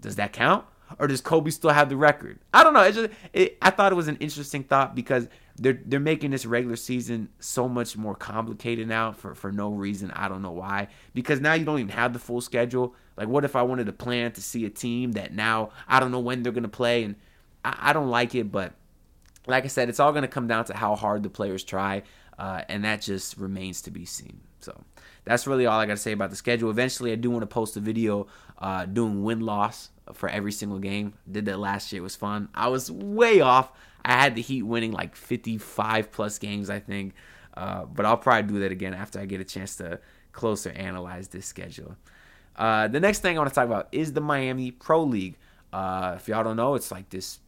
Does 0.00 0.16
that 0.16 0.32
count? 0.32 0.64
Or 0.98 1.06
does 1.06 1.20
Kobe 1.20 1.50
still 1.50 1.70
have 1.70 1.88
the 1.88 1.96
record? 1.96 2.38
I 2.52 2.62
don't 2.62 2.74
know. 2.74 2.82
It's 2.82 2.96
just 2.96 3.10
it, 3.32 3.56
I 3.62 3.70
thought 3.70 3.92
it 3.92 3.94
was 3.96 4.08
an 4.08 4.16
interesting 4.16 4.64
thought 4.64 4.94
because 4.94 5.28
they're 5.56 5.80
they're 5.84 6.00
making 6.00 6.30
this 6.30 6.46
regular 6.46 6.76
season 6.76 7.30
so 7.40 7.68
much 7.68 7.96
more 7.96 8.14
complicated 8.14 8.86
now 8.88 9.12
for 9.12 9.34
for 9.34 9.50
no 9.50 9.70
reason. 9.70 10.10
I 10.12 10.28
don't 10.28 10.42
know 10.42 10.52
why. 10.52 10.88
Because 11.14 11.40
now 11.40 11.54
you 11.54 11.64
don't 11.64 11.78
even 11.78 11.92
have 11.92 12.12
the 12.12 12.18
full 12.18 12.40
schedule. 12.40 12.94
Like, 13.16 13.28
what 13.28 13.44
if 13.44 13.56
I 13.56 13.62
wanted 13.62 13.86
to 13.86 13.92
plan 13.92 14.32
to 14.32 14.42
see 14.42 14.66
a 14.66 14.70
team 14.70 15.12
that 15.12 15.32
now 15.32 15.70
I 15.88 16.00
don't 16.00 16.10
know 16.10 16.20
when 16.20 16.42
they're 16.42 16.52
gonna 16.52 16.68
play, 16.68 17.04
and 17.04 17.16
I, 17.64 17.76
I 17.90 17.92
don't 17.92 18.10
like 18.10 18.34
it. 18.34 18.52
But 18.52 18.74
like 19.46 19.64
I 19.64 19.68
said, 19.68 19.88
it's 19.88 20.00
all 20.00 20.12
gonna 20.12 20.28
come 20.28 20.46
down 20.46 20.66
to 20.66 20.74
how 20.74 20.96
hard 20.96 21.22
the 21.22 21.30
players 21.30 21.64
try, 21.64 22.02
uh, 22.38 22.62
and 22.68 22.84
that 22.84 23.00
just 23.00 23.36
remains 23.36 23.82
to 23.82 23.90
be 23.90 24.04
seen. 24.04 24.40
So 24.60 24.82
that's 25.24 25.46
really 25.46 25.66
all 25.66 25.78
I 25.78 25.86
got 25.86 25.92
to 25.92 25.98
say 25.98 26.12
about 26.12 26.30
the 26.30 26.36
schedule. 26.36 26.70
Eventually, 26.70 27.12
I 27.12 27.16
do 27.16 27.30
want 27.30 27.42
to 27.42 27.46
post 27.46 27.76
a 27.76 27.80
video 27.80 28.26
uh, 28.58 28.86
doing 28.86 29.22
win 29.22 29.40
loss 29.40 29.90
for 30.12 30.28
every 30.28 30.52
single 30.52 30.78
game. 30.78 31.14
Did 31.30 31.46
that 31.46 31.58
last 31.58 31.92
year. 31.92 32.00
It 32.00 32.02
was 32.02 32.16
fun. 32.16 32.48
I 32.54 32.68
was 32.68 32.90
way 32.90 33.40
off. 33.40 33.72
I 34.04 34.12
had 34.12 34.34
the 34.34 34.42
Heat 34.42 34.62
winning 34.62 34.92
like 34.92 35.16
55 35.16 36.12
plus 36.12 36.38
games, 36.38 36.70
I 36.70 36.80
think. 36.80 37.14
Uh, 37.56 37.84
but 37.84 38.04
I'll 38.04 38.16
probably 38.16 38.52
do 38.52 38.60
that 38.60 38.72
again 38.72 38.94
after 38.94 39.20
I 39.20 39.26
get 39.26 39.40
a 39.40 39.44
chance 39.44 39.76
to 39.76 40.00
closer 40.32 40.70
analyze 40.70 41.28
this 41.28 41.46
schedule. 41.46 41.96
Uh, 42.56 42.88
the 42.88 43.00
next 43.00 43.20
thing 43.20 43.36
I 43.36 43.40
want 43.40 43.50
to 43.50 43.54
talk 43.54 43.66
about 43.66 43.88
is 43.92 44.12
the 44.12 44.20
Miami 44.20 44.70
Pro 44.70 45.02
League. 45.04 45.36
Uh, 45.72 46.14
if 46.16 46.28
y'all 46.28 46.44
don't 46.44 46.56
know, 46.56 46.74
it's 46.74 46.90
like 46.90 47.08
this 47.10 47.38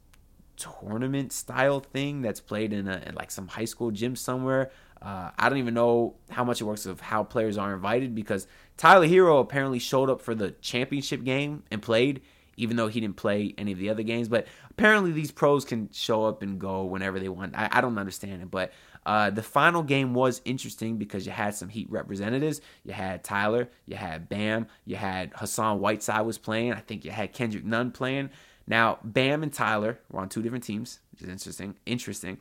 tournament 0.57 1.33
style 1.33 1.81
thing 1.81 2.23
that's 2.23 2.41
played 2.41 2.73
in, 2.73 2.89
a, 2.89 3.03
in 3.07 3.15
like 3.15 3.31
some 3.31 3.49
high 3.49 3.65
school 3.65 3.91
gym 3.91 4.17
somewhere. 4.17 4.71
Uh, 5.01 5.31
I 5.39 5.49
don't 5.49 5.59
even 5.59 5.75
know 5.75 6.15
how 6.31 6.45
much 6.45 6.61
it 6.61 6.65
works 6.65 6.87
of 6.87 7.01
how 7.01 7.23
players 7.23 7.59
are 7.59 7.75
invited 7.75 8.15
because 8.15 8.47
Tyler 8.77 9.07
Herro 9.07 9.41
apparently 9.41 9.79
showed 9.79 10.11
up 10.11 10.21
for 10.21 10.35
the 10.35 10.53
championship 10.63 11.23
game 11.23 11.63
and 11.71 11.83
played, 11.83 12.23
even 12.57 12.77
though 12.77 12.89
he 12.89 13.01
didn't 13.01 13.17
play 13.17 13.55
any 13.59 13.73
of 13.73 13.79
the 13.79 13.91
other 13.91 14.03
games. 14.03 14.29
But 14.29 14.47
apparently 14.71 15.13
these 15.13 15.31
pros 15.31 15.65
can 15.65 15.91
show 15.93 16.25
up 16.25 16.43
and 16.43 16.59
go 16.59 16.85
whenever 16.85 17.21
they 17.21 17.29
want. 17.29 17.57
I, 17.57 17.69
I 17.71 17.81
don't 17.81 17.99
understand 17.99 18.43
it, 18.43 18.51
but 18.51 18.73
uh, 19.07 19.31
the 19.31 19.43
final 19.43 19.85
game 19.85 20.15
was 20.15 20.43
interesting 20.45 20.97
because 20.97 21.25
you 21.27 21.33
had 21.33 21.55
some 21.55 21.69
Heat 21.69 21.89
representatives. 21.91 22.61
You 22.83 22.93
had 22.93 23.23
Tyler, 23.23 23.69
you 23.87 23.95
had 23.95 24.29
Bam, 24.29 24.67
you 24.85 24.97
had 24.97 25.33
Hassan 25.37 25.79
Whiteside 25.79 26.27
was 26.27 26.39
playing. 26.39 26.73
I 26.73 26.81
think 26.81 27.05
you 27.05 27.13
had 27.13 27.33
Kendrick 27.33 27.65
Nunn 27.65 27.93
playing. 27.93 28.31
Now, 28.67 28.99
Bam 29.05 29.43
and 29.43 29.53
Tyler 29.53 29.99
were 30.11 30.21
on 30.21 30.29
two 30.29 30.43
different 30.43 30.65
teams, 30.65 31.01
which 31.13 31.23
is 31.23 31.29
interesting. 31.29 31.77
Interesting. 31.87 32.39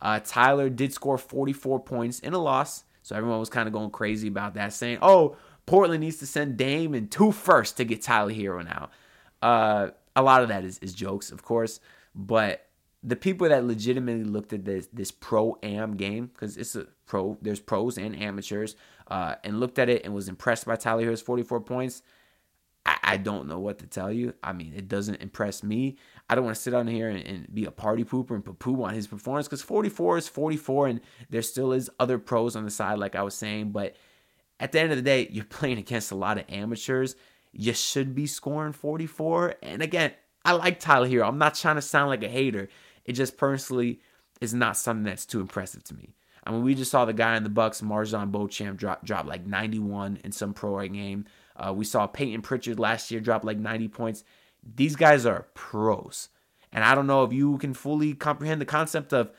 Uh, 0.00 0.20
Tyler 0.24 0.68
did 0.68 0.92
score 0.92 1.18
44 1.18 1.80
points 1.80 2.20
in 2.20 2.32
a 2.32 2.38
loss, 2.38 2.84
so 3.02 3.16
everyone 3.16 3.40
was 3.40 3.48
kind 3.48 3.66
of 3.66 3.72
going 3.72 3.90
crazy 3.90 4.28
about 4.28 4.54
that, 4.54 4.72
saying, 4.72 4.98
"Oh, 5.02 5.36
Portland 5.66 6.00
needs 6.00 6.18
to 6.18 6.26
send 6.26 6.56
Dame 6.56 6.94
and 6.94 7.10
two 7.10 7.32
first 7.32 7.76
to 7.76 7.84
get 7.84 8.02
Tyler 8.02 8.32
Herro 8.32 8.64
now." 8.64 8.90
Uh, 9.42 9.90
a 10.14 10.22
lot 10.22 10.42
of 10.42 10.48
that 10.48 10.64
is, 10.64 10.78
is 10.78 10.92
jokes, 10.92 11.30
of 11.30 11.42
course, 11.42 11.80
but 12.14 12.68
the 13.02 13.16
people 13.16 13.48
that 13.48 13.64
legitimately 13.64 14.24
looked 14.24 14.52
at 14.52 14.64
this 14.64 14.88
this 14.92 15.10
pro 15.10 15.56
am 15.62 15.96
game 15.96 16.26
because 16.26 16.56
it's 16.56 16.74
a 16.74 16.86
pro, 17.06 17.38
there's 17.40 17.60
pros 17.60 17.96
and 17.98 18.20
amateurs, 18.20 18.76
uh, 19.08 19.36
and 19.44 19.60
looked 19.60 19.78
at 19.78 19.88
it 19.88 20.04
and 20.04 20.14
was 20.14 20.28
impressed 20.28 20.66
by 20.66 20.76
Tyler 20.76 21.04
Herro's 21.04 21.22
44 21.22 21.60
points. 21.60 22.02
I, 22.88 22.98
I 23.02 23.16
don't 23.18 23.48
know 23.48 23.58
what 23.58 23.78
to 23.80 23.86
tell 23.86 24.10
you. 24.10 24.32
I 24.42 24.54
mean, 24.54 24.72
it 24.74 24.88
doesn't 24.88 25.20
impress 25.20 25.62
me. 25.62 25.98
I 26.30 26.34
don't 26.34 26.44
want 26.44 26.56
to 26.56 26.62
sit 26.62 26.72
on 26.72 26.86
here 26.86 27.10
and, 27.10 27.24
and 27.26 27.54
be 27.54 27.66
a 27.66 27.70
party 27.70 28.02
pooper 28.02 28.30
and 28.30 28.58
poo 28.58 28.82
on 28.82 28.94
his 28.94 29.06
performance 29.06 29.46
because 29.46 29.60
44 29.60 30.18
is 30.18 30.28
44, 30.28 30.86
and 30.88 31.00
there 31.28 31.42
still 31.42 31.72
is 31.72 31.90
other 32.00 32.18
pros 32.18 32.56
on 32.56 32.64
the 32.64 32.70
side, 32.70 32.98
like 32.98 33.14
I 33.14 33.22
was 33.22 33.34
saying. 33.34 33.72
But 33.72 33.96
at 34.58 34.72
the 34.72 34.80
end 34.80 34.90
of 34.90 34.96
the 34.96 35.02
day, 35.02 35.28
you're 35.30 35.44
playing 35.50 35.78
against 35.78 36.12
a 36.12 36.16
lot 36.16 36.38
of 36.38 36.44
amateurs. 36.48 37.14
You 37.52 37.74
should 37.74 38.14
be 38.14 38.26
scoring 38.26 38.72
44. 38.72 39.56
And 39.62 39.82
again, 39.82 40.12
I 40.44 40.52
like 40.52 40.80
Tyler 40.80 41.08
Herro. 41.08 41.28
I'm 41.28 41.38
not 41.38 41.56
trying 41.56 41.76
to 41.76 41.82
sound 41.82 42.08
like 42.08 42.22
a 42.22 42.28
hater. 42.28 42.68
It 43.04 43.12
just 43.12 43.36
personally 43.36 44.00
is 44.40 44.54
not 44.54 44.78
something 44.78 45.04
that's 45.04 45.26
too 45.26 45.40
impressive 45.40 45.84
to 45.84 45.94
me. 45.94 46.14
I 46.44 46.52
mean, 46.52 46.62
we 46.62 46.74
just 46.74 46.90
saw 46.90 47.04
the 47.04 47.12
guy 47.12 47.36
in 47.36 47.42
the 47.42 47.50
Bucks, 47.50 47.82
MarJon 47.82 48.30
Beauchamp, 48.30 48.78
drop 48.78 49.04
drop 49.04 49.26
like 49.26 49.46
91 49.46 50.20
in 50.24 50.32
some 50.32 50.54
pro 50.54 50.86
game. 50.88 51.26
Uh, 51.58 51.72
we 51.72 51.84
saw 51.84 52.06
Payton 52.06 52.42
Pritchard 52.42 52.78
last 52.78 53.10
year 53.10 53.20
drop 53.20 53.44
like 53.44 53.58
90 53.58 53.88
points. 53.88 54.24
These 54.76 54.96
guys 54.96 55.26
are 55.26 55.48
pros. 55.54 56.28
And 56.72 56.84
I 56.84 56.94
don't 56.94 57.06
know 57.06 57.24
if 57.24 57.32
you 57.32 57.58
can 57.58 57.74
fully 57.74 58.14
comprehend 58.14 58.60
the 58.60 58.66
concept 58.66 59.12
of 59.12 59.30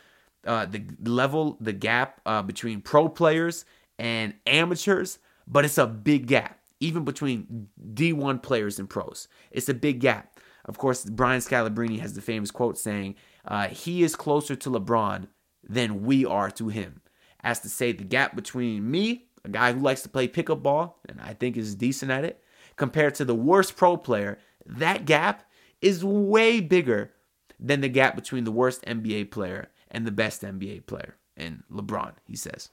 uh, 0.45 0.65
the 0.65 0.83
level, 1.03 1.57
the 1.59 1.73
gap 1.73 2.21
uh, 2.25 2.41
between 2.41 2.81
pro 2.81 3.09
players 3.09 3.65
and 3.97 4.33
amateurs, 4.47 5.19
but 5.47 5.65
it's 5.65 5.77
a 5.77 5.85
big 5.88 6.27
gap, 6.27 6.59
even 6.79 7.03
between 7.03 7.67
D1 7.93 8.41
players 8.41 8.79
and 8.79 8.89
pros. 8.89 9.27
It's 9.51 9.69
a 9.69 9.73
big 9.73 9.99
gap. 9.99 10.39
Of 10.65 10.77
course, 10.77 11.05
Brian 11.05 11.41
Scalabrine 11.41 11.99
has 11.99 12.13
the 12.13 12.21
famous 12.21 12.51
quote 12.51 12.77
saying, 12.77 13.15
uh, 13.45 13.67
He 13.67 14.03
is 14.03 14.15
closer 14.15 14.55
to 14.55 14.69
LeBron 14.69 15.27
than 15.67 16.03
we 16.03 16.25
are 16.25 16.51
to 16.51 16.69
him. 16.69 17.01
As 17.41 17.59
to 17.61 17.69
say, 17.69 17.91
the 17.91 18.03
gap 18.03 18.35
between 18.35 18.89
me 18.89 19.28
guy 19.49 19.73
who 19.73 19.79
likes 19.79 20.01
to 20.03 20.09
play 20.09 20.27
pickup 20.27 20.63
ball 20.63 20.99
and 21.07 21.19
I 21.21 21.33
think 21.33 21.57
is 21.57 21.75
decent 21.75 22.11
at 22.11 22.25
it, 22.25 22.43
compared 22.75 23.15
to 23.15 23.25
the 23.25 23.35
worst 23.35 23.75
pro 23.75 23.97
player, 23.97 24.39
that 24.65 25.05
gap 25.05 25.43
is 25.81 26.03
way 26.03 26.59
bigger 26.59 27.11
than 27.59 27.81
the 27.81 27.89
gap 27.89 28.15
between 28.15 28.43
the 28.43 28.51
worst 28.51 28.83
NBA 28.85 29.31
player 29.31 29.69
and 29.91 30.05
the 30.05 30.12
best 30.12 30.41
NBA 30.41 30.85
player. 30.85 31.15
And 31.35 31.63
LeBron, 31.71 32.13
he 32.25 32.35
says. 32.35 32.69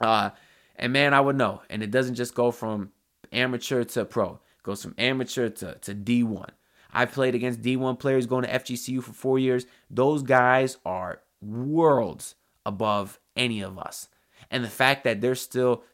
Uh, 0.00 0.30
and 0.76 0.92
man, 0.92 1.14
I 1.14 1.20
would 1.20 1.36
know. 1.36 1.62
And 1.68 1.82
it 1.82 1.90
doesn't 1.90 2.14
just 2.14 2.34
go 2.34 2.50
from 2.50 2.90
amateur 3.32 3.84
to 3.84 4.04
pro. 4.04 4.40
It 4.58 4.62
goes 4.62 4.82
from 4.82 4.94
amateur 4.98 5.48
to, 5.48 5.74
to 5.74 5.94
D1. 5.94 6.50
I 6.92 7.04
played 7.04 7.34
against 7.34 7.62
D1 7.62 7.98
players 7.98 8.26
going 8.26 8.44
to 8.44 8.50
FGCU 8.50 9.02
for 9.02 9.12
four 9.12 9.38
years. 9.38 9.66
Those 9.88 10.22
guys 10.22 10.78
are 10.84 11.22
worlds 11.40 12.34
above 12.66 13.20
any 13.36 13.62
of 13.62 13.78
us. 13.78 14.08
And 14.50 14.64
the 14.64 14.68
fact 14.68 15.04
that 15.04 15.20
they're 15.20 15.34
still 15.34 15.84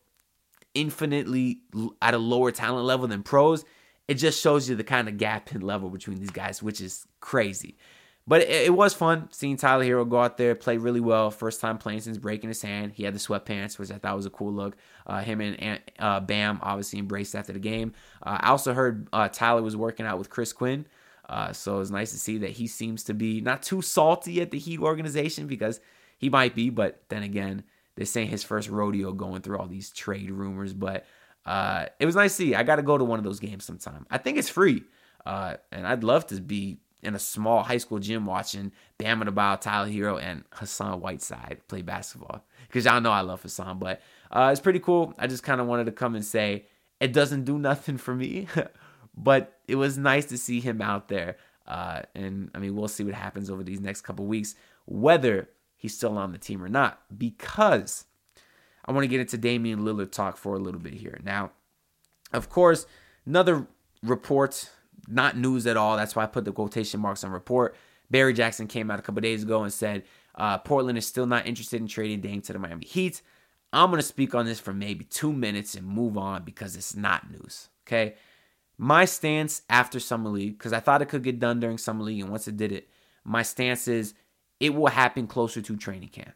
infinitely 0.77 1.61
at 2.03 2.15
a 2.15 2.19
lower 2.19 2.53
talent 2.53 2.87
level 2.87 3.07
than 3.09 3.23
pros, 3.23 3.65
it 4.09 4.15
just 4.15 4.41
shows 4.41 4.69
you 4.69 4.77
the 4.77 4.85
kind 4.85 5.09
of 5.09 5.17
gap 5.17 5.53
in 5.55 5.62
level 5.62 5.91
between 5.91 6.19
these 6.19 6.31
guys, 6.31 6.62
which 6.62 6.81
is 6.81 7.07
crazy. 7.21 7.77
But 8.29 8.43
it, 8.43 8.67
it, 8.67 8.75
was 8.75 8.93
fun 8.93 9.29
seeing 9.31 9.57
Tyler 9.57 9.85
Herro 9.85 10.09
go 10.09 10.21
out 10.21 10.37
there, 10.37 10.55
play 10.57 10.79
really 10.79 11.01
well. 11.01 11.31
First 11.31 11.61
time 11.61 11.79
playing 11.79 12.01
since 12.01 12.19
breaking 12.19 12.49
his 12.49 12.61
hand. 12.61 12.93
He 12.93 13.05
had 13.05 13.15
the 13.15 13.21
sweatpants, 13.21 13.79
which 13.79 13.91
I 13.91 13.99
thought 13.99 14.17
was 14.17 14.27
a 14.27 14.31
cool 14.31 14.53
look. 14.53 14.77
Uh, 15.07 15.23
him 15.23 15.41
and 15.41 15.81
uh, 15.99 16.21
Bam 16.21 16.59
obviously 16.61 16.99
embraced 16.99 17.37
after 17.37 17.53
the 17.53 17.61
game. 17.61 17.93
Uh, 18.23 18.39
I 18.41 18.51
also 18.51 18.75
heard 18.75 19.09
uh, 19.12 19.29
Tyler 19.29 19.62
was 19.62 19.77
working 19.77 20.07
out 20.07 20.19
with 20.19 20.29
Chris 20.29 20.53
Quinn. 20.53 20.87
Uh, 21.29 21.53
so 21.53 21.77
it 21.77 21.79
was 21.79 21.91
nice 21.91 22.12
to 22.12 22.19
see 22.19 22.39
that 22.39 22.51
he 22.51 22.67
seems 22.67 23.05
to 23.05 23.15
be 23.15 23.41
not 23.41 23.62
too 23.62 23.83
salty 23.83 24.41
at 24.41 24.51
the 24.51 24.59
Heat 24.59 24.81
organization 24.81 25.47
because 25.47 25.81
he 26.19 26.29
might 26.29 26.55
be, 26.55 26.71
but 26.71 27.03
then 27.09 27.23
again, 27.23 27.65
this 27.97 28.17
ain't 28.17 28.31
his 28.31 28.45
first 28.45 28.69
rodeo 28.69 29.13
going 29.13 29.43
through 29.43 29.59
all 29.59 29.67
these 29.67 29.91
trade 29.91 30.31
rumors, 30.31 30.73
but 30.73 31.07
uh, 31.45 31.87
it 31.99 32.07
was 32.07 32.17
nice 32.17 32.33
to 32.33 32.37
see. 32.37 32.55
I 32.55 32.63
got 32.63 32.77
to 32.77 32.83
go 32.83 32.99
to 32.99 33.05
one 33.05 33.19
of 33.19 33.25
those 33.25 33.41
games 33.41 33.65
sometime. 33.65 34.07
I 34.11 34.19
think 34.19 34.39
it's 34.39 34.49
free, 34.49 34.85
uh, 35.25 35.57
and 35.73 35.87
I'd 35.87 36.05
love 36.05 36.27
to 36.29 36.41
be 36.41 36.79
in 37.03 37.15
a 37.15 37.19
small 37.19 37.63
high 37.63 37.77
school 37.79 37.99
gym 37.99 38.27
watching 38.27 38.73
Bam 38.99 39.21
Adebayo, 39.21 39.61
Tyler 39.61 39.89
Herro, 39.89 40.21
and 40.21 40.45
Hassan 40.53 41.01
Whiteside 41.01 41.61
play 41.69 41.83
basketball. 41.83 42.45
Because 42.67 42.85
y'all 42.85 43.01
know 43.01 43.13
I 43.13 43.21
love 43.21 43.43
Hassan, 43.43 43.79
but 43.79 44.03
uh, 44.31 44.51
it's 44.51 44.61
pretty 44.61 44.81
cool. 44.81 45.15
I 45.19 45.27
just 45.27 45.43
kind 45.43 45.61
of 45.61 45.67
wanted 45.67 45.87
to 45.87 45.93
come 45.93 46.15
and 46.15 46.25
say 46.25 46.67
it 47.01 47.13
doesn't 47.13 47.45
do 47.45 47.59
nothing 47.59 47.97
for 47.97 48.15
me, 48.15 48.49
but 49.17 49.59
it 49.69 49.77
was 49.77 49.97
nice 49.97 50.27
to 50.27 50.39
see 50.39 50.61
him 50.61 50.83
out 50.83 51.09
there. 51.09 51.37
Uh, 51.67 52.03
and 52.15 52.51
I 52.55 52.59
mean, 52.59 52.75
we'll 52.75 52.89
see 52.89 53.05
what 53.05 53.15
happens 53.15 53.51
over 53.51 53.63
these 53.63 53.81
next 53.81 54.03
couple 54.03 54.27
weeks. 54.27 54.55
Whether 54.87 55.49
he's 55.77 55.95
still 55.97 56.17
on 56.19 56.33
the 56.33 56.39
team 56.39 56.62
or 56.62 56.69
not 56.69 57.01
because 57.17 58.05
I 58.85 58.93
want 58.93 59.05
to 59.05 59.09
get 59.09 59.21
into 59.21 59.39
Damian 59.39 59.81
Lillard 59.81 60.12
talk 60.12 60.37
for 60.37 60.55
a 60.55 60.59
little 60.59 60.81
bit 60.81 60.95
here. 60.95 61.21
Now, 61.23 61.51
of 62.33 62.49
course, 62.49 62.87
another 63.25 63.67
report, 64.03 64.71
not 65.09 65.37
news 65.37 65.67
at 65.67 65.77
all. 65.77 65.97
That's 65.97 66.17
why 66.17 66.25
I 66.25 66.27
put 66.27 66.45
the 66.45 66.53
quotation 66.53 67.01
marks 67.01 67.25
on 67.25 67.31
report. 67.31 67.77
Barry 68.11 68.33
Jackson 68.33 68.67
came 68.67 68.91
out 68.91 68.99
a 68.99 69.03
couple 69.03 69.21
days 69.21 69.43
ago 69.43 69.62
and 69.62 69.73
said 69.73 70.05
uh, 70.37 70.59
Portland 70.59 70.99
is 70.99 71.07
still 71.07 71.27
not 71.27 71.47
interested 71.47 71.81
in 71.81 71.89
trading 71.89 72.21
Dame 72.21 72.41
to 72.43 72.53
the 72.53 72.59
Miami 72.59 72.87
Heat. 72.87 73.23
I'm 73.73 73.91
going 73.91 74.01
to 74.01 74.07
speak 74.07 74.35
on 74.35 74.47
this 74.47 74.61
for 74.61 74.73
maybe 74.73 75.05
two 75.05 75.33
minutes 75.33 75.75
and 75.75 75.87
move 75.87 76.17
on 76.17 76.45
because 76.45 76.77
it's 76.77 76.95
not 76.95 77.31
news. 77.31 77.69
Okay. 77.87 78.15
My 78.79 79.07
stance 79.07 79.62
after 79.69 79.99
Summer 79.99 80.31
League, 80.31 80.59
because 80.59 80.73
I 80.73 80.81
thought 80.81 81.03
it 81.03 81.09
could 81.09 81.23
get 81.23 81.41
done 81.41 81.61
during 81.61 81.79
Summer 81.79 82.05
League, 82.05 82.21
and 82.21 82.31
once 82.31 82.47
it 82.47 82.57
did 82.57 82.73
it, 82.73 82.89
my 83.25 83.43
stance 83.43 83.89
is 83.89 84.15
it 84.61 84.75
will 84.75 84.88
happen 84.88 85.27
closer 85.27 85.61
to 85.62 85.77
training 85.77 86.09
camp. 86.09 86.35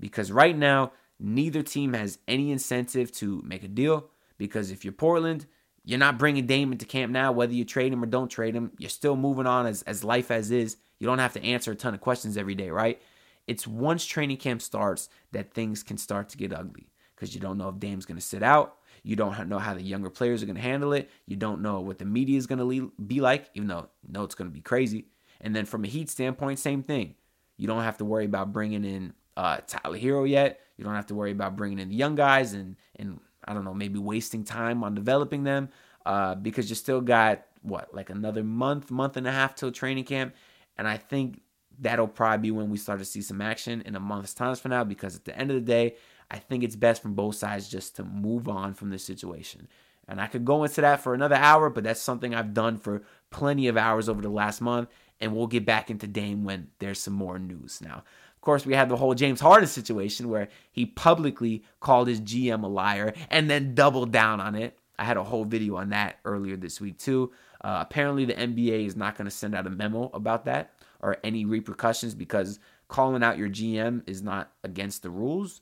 Because 0.00 0.30
right 0.30 0.56
now, 0.56 0.92
neither 1.18 1.62
team 1.62 1.92
has 1.92 2.18
any 2.28 2.50
incentive 2.50 3.12
to 3.12 3.42
make 3.44 3.62
a 3.62 3.68
deal. 3.68 4.10
Because 4.36 4.70
if 4.70 4.84
you're 4.84 4.92
Portland, 4.92 5.46
you're 5.84 5.98
not 5.98 6.18
bringing 6.18 6.46
Dame 6.46 6.72
into 6.72 6.84
camp 6.84 7.12
now, 7.12 7.32
whether 7.32 7.52
you 7.52 7.64
trade 7.64 7.92
him 7.92 8.02
or 8.02 8.06
don't 8.06 8.28
trade 8.28 8.54
him. 8.54 8.72
You're 8.78 8.90
still 8.90 9.16
moving 9.16 9.46
on 9.46 9.66
as, 9.66 9.82
as 9.82 10.04
life 10.04 10.30
as 10.30 10.50
is. 10.50 10.76
You 10.98 11.06
don't 11.06 11.18
have 11.18 11.32
to 11.34 11.42
answer 11.42 11.72
a 11.72 11.76
ton 11.76 11.94
of 11.94 12.00
questions 12.00 12.36
every 12.36 12.54
day, 12.54 12.70
right? 12.70 13.00
It's 13.46 13.66
once 13.66 14.04
training 14.04 14.36
camp 14.36 14.60
starts 14.60 15.08
that 15.32 15.54
things 15.54 15.82
can 15.82 15.96
start 15.96 16.28
to 16.30 16.36
get 16.36 16.52
ugly 16.52 16.90
because 17.14 17.34
you 17.34 17.40
don't 17.40 17.58
know 17.58 17.70
if 17.70 17.78
Dame's 17.78 18.04
going 18.04 18.18
to 18.18 18.24
sit 18.24 18.42
out. 18.42 18.76
You 19.02 19.16
don't 19.16 19.48
know 19.48 19.58
how 19.58 19.74
the 19.74 19.82
younger 19.82 20.10
players 20.10 20.42
are 20.42 20.46
going 20.46 20.56
to 20.56 20.62
handle 20.62 20.92
it. 20.92 21.08
You 21.26 21.36
don't 21.36 21.62
know 21.62 21.80
what 21.80 21.98
the 21.98 22.04
media 22.04 22.36
is 22.36 22.46
going 22.46 22.58
to 22.58 22.92
be 23.06 23.20
like, 23.20 23.48
even 23.54 23.68
though 23.68 23.88
know 24.06 24.24
it's 24.24 24.34
going 24.34 24.50
to 24.50 24.54
be 24.54 24.60
crazy. 24.60 25.06
And 25.40 25.54
then 25.56 25.64
from 25.64 25.84
a 25.84 25.88
Heat 25.88 26.10
standpoint, 26.10 26.58
same 26.58 26.82
thing. 26.82 27.14
You 27.58 27.66
don't 27.66 27.82
have 27.82 27.98
to 27.98 28.04
worry 28.04 28.24
about 28.24 28.52
bringing 28.52 28.84
in 28.84 29.12
uh, 29.36 29.58
Tyler 29.66 29.98
Herro 29.98 30.28
yet. 30.28 30.60
You 30.78 30.84
don't 30.84 30.94
have 30.94 31.06
to 31.08 31.14
worry 31.14 31.32
about 31.32 31.56
bringing 31.56 31.78
in 31.78 31.90
the 31.90 31.94
young 31.94 32.14
guys 32.14 32.54
and 32.54 32.76
and 32.96 33.20
I 33.44 33.52
don't 33.52 33.64
know 33.64 33.74
maybe 33.74 33.98
wasting 33.98 34.44
time 34.44 34.82
on 34.82 34.94
developing 34.94 35.44
them 35.44 35.68
uh, 36.06 36.34
because 36.34 36.70
you 36.70 36.76
still 36.76 37.00
got 37.00 37.44
what 37.62 37.92
like 37.94 38.10
another 38.10 38.42
month, 38.42 38.90
month 38.90 39.16
and 39.16 39.26
a 39.26 39.32
half 39.32 39.54
till 39.54 39.72
training 39.72 40.04
camp, 40.04 40.34
and 40.76 40.88
I 40.88 40.96
think 40.96 41.42
that'll 41.80 42.08
probably 42.08 42.48
be 42.48 42.50
when 42.50 42.70
we 42.70 42.76
start 42.76 42.98
to 42.98 43.04
see 43.04 43.22
some 43.22 43.40
action 43.40 43.82
in 43.82 43.94
a 43.94 44.00
month's 44.00 44.34
time 44.34 44.54
from 44.56 44.70
now 44.70 44.84
because 44.84 45.14
at 45.16 45.24
the 45.24 45.36
end 45.36 45.50
of 45.50 45.54
the 45.54 45.60
day, 45.60 45.96
I 46.30 46.38
think 46.38 46.64
it's 46.64 46.76
best 46.76 47.02
from 47.02 47.14
both 47.14 47.36
sides 47.36 47.68
just 47.68 47.96
to 47.96 48.04
move 48.04 48.48
on 48.48 48.74
from 48.74 48.90
this 48.90 49.04
situation. 49.04 49.68
And 50.08 50.20
I 50.20 50.26
could 50.26 50.44
go 50.44 50.64
into 50.64 50.80
that 50.80 51.00
for 51.00 51.14
another 51.14 51.36
hour, 51.36 51.68
but 51.68 51.84
that's 51.84 52.00
something 52.00 52.34
I've 52.34 52.54
done 52.54 52.78
for 52.78 53.02
plenty 53.30 53.68
of 53.68 53.76
hours 53.76 54.08
over 54.08 54.22
the 54.22 54.30
last 54.30 54.60
month 54.60 54.88
and 55.20 55.34
we'll 55.34 55.46
get 55.46 55.64
back 55.64 55.90
into 55.90 56.06
Dame 56.06 56.44
when 56.44 56.68
there's 56.78 57.00
some 57.00 57.14
more 57.14 57.38
news. 57.38 57.80
Now, 57.80 58.04
Of 58.36 58.40
course, 58.40 58.64
we 58.64 58.74
had 58.74 58.88
the 58.88 58.96
whole 58.96 59.14
James 59.14 59.40
Harden 59.40 59.68
situation 59.68 60.28
where 60.28 60.48
he 60.70 60.86
publicly 60.86 61.64
called 61.80 62.08
his 62.08 62.20
GM 62.20 62.62
a 62.62 62.68
liar 62.68 63.12
and 63.30 63.50
then 63.50 63.74
doubled 63.74 64.12
down 64.12 64.40
on 64.40 64.54
it. 64.54 64.78
I 64.98 65.04
had 65.04 65.16
a 65.16 65.24
whole 65.24 65.44
video 65.44 65.76
on 65.76 65.90
that 65.90 66.18
earlier 66.24 66.56
this 66.56 66.80
week, 66.80 66.98
too. 66.98 67.32
Uh, 67.60 67.78
apparently, 67.80 68.24
the 68.24 68.34
NBA 68.34 68.86
is 68.86 68.96
not 68.96 69.16
going 69.16 69.26
to 69.26 69.30
send 69.30 69.54
out 69.54 69.66
a 69.66 69.70
memo 69.70 70.10
about 70.14 70.44
that 70.46 70.72
or 71.00 71.18
any 71.22 71.44
repercussions 71.44 72.14
because 72.14 72.58
calling 72.88 73.22
out 73.22 73.38
your 73.38 73.48
GM 73.48 74.02
is 74.08 74.22
not 74.22 74.52
against 74.64 75.02
the 75.02 75.10
rules, 75.10 75.60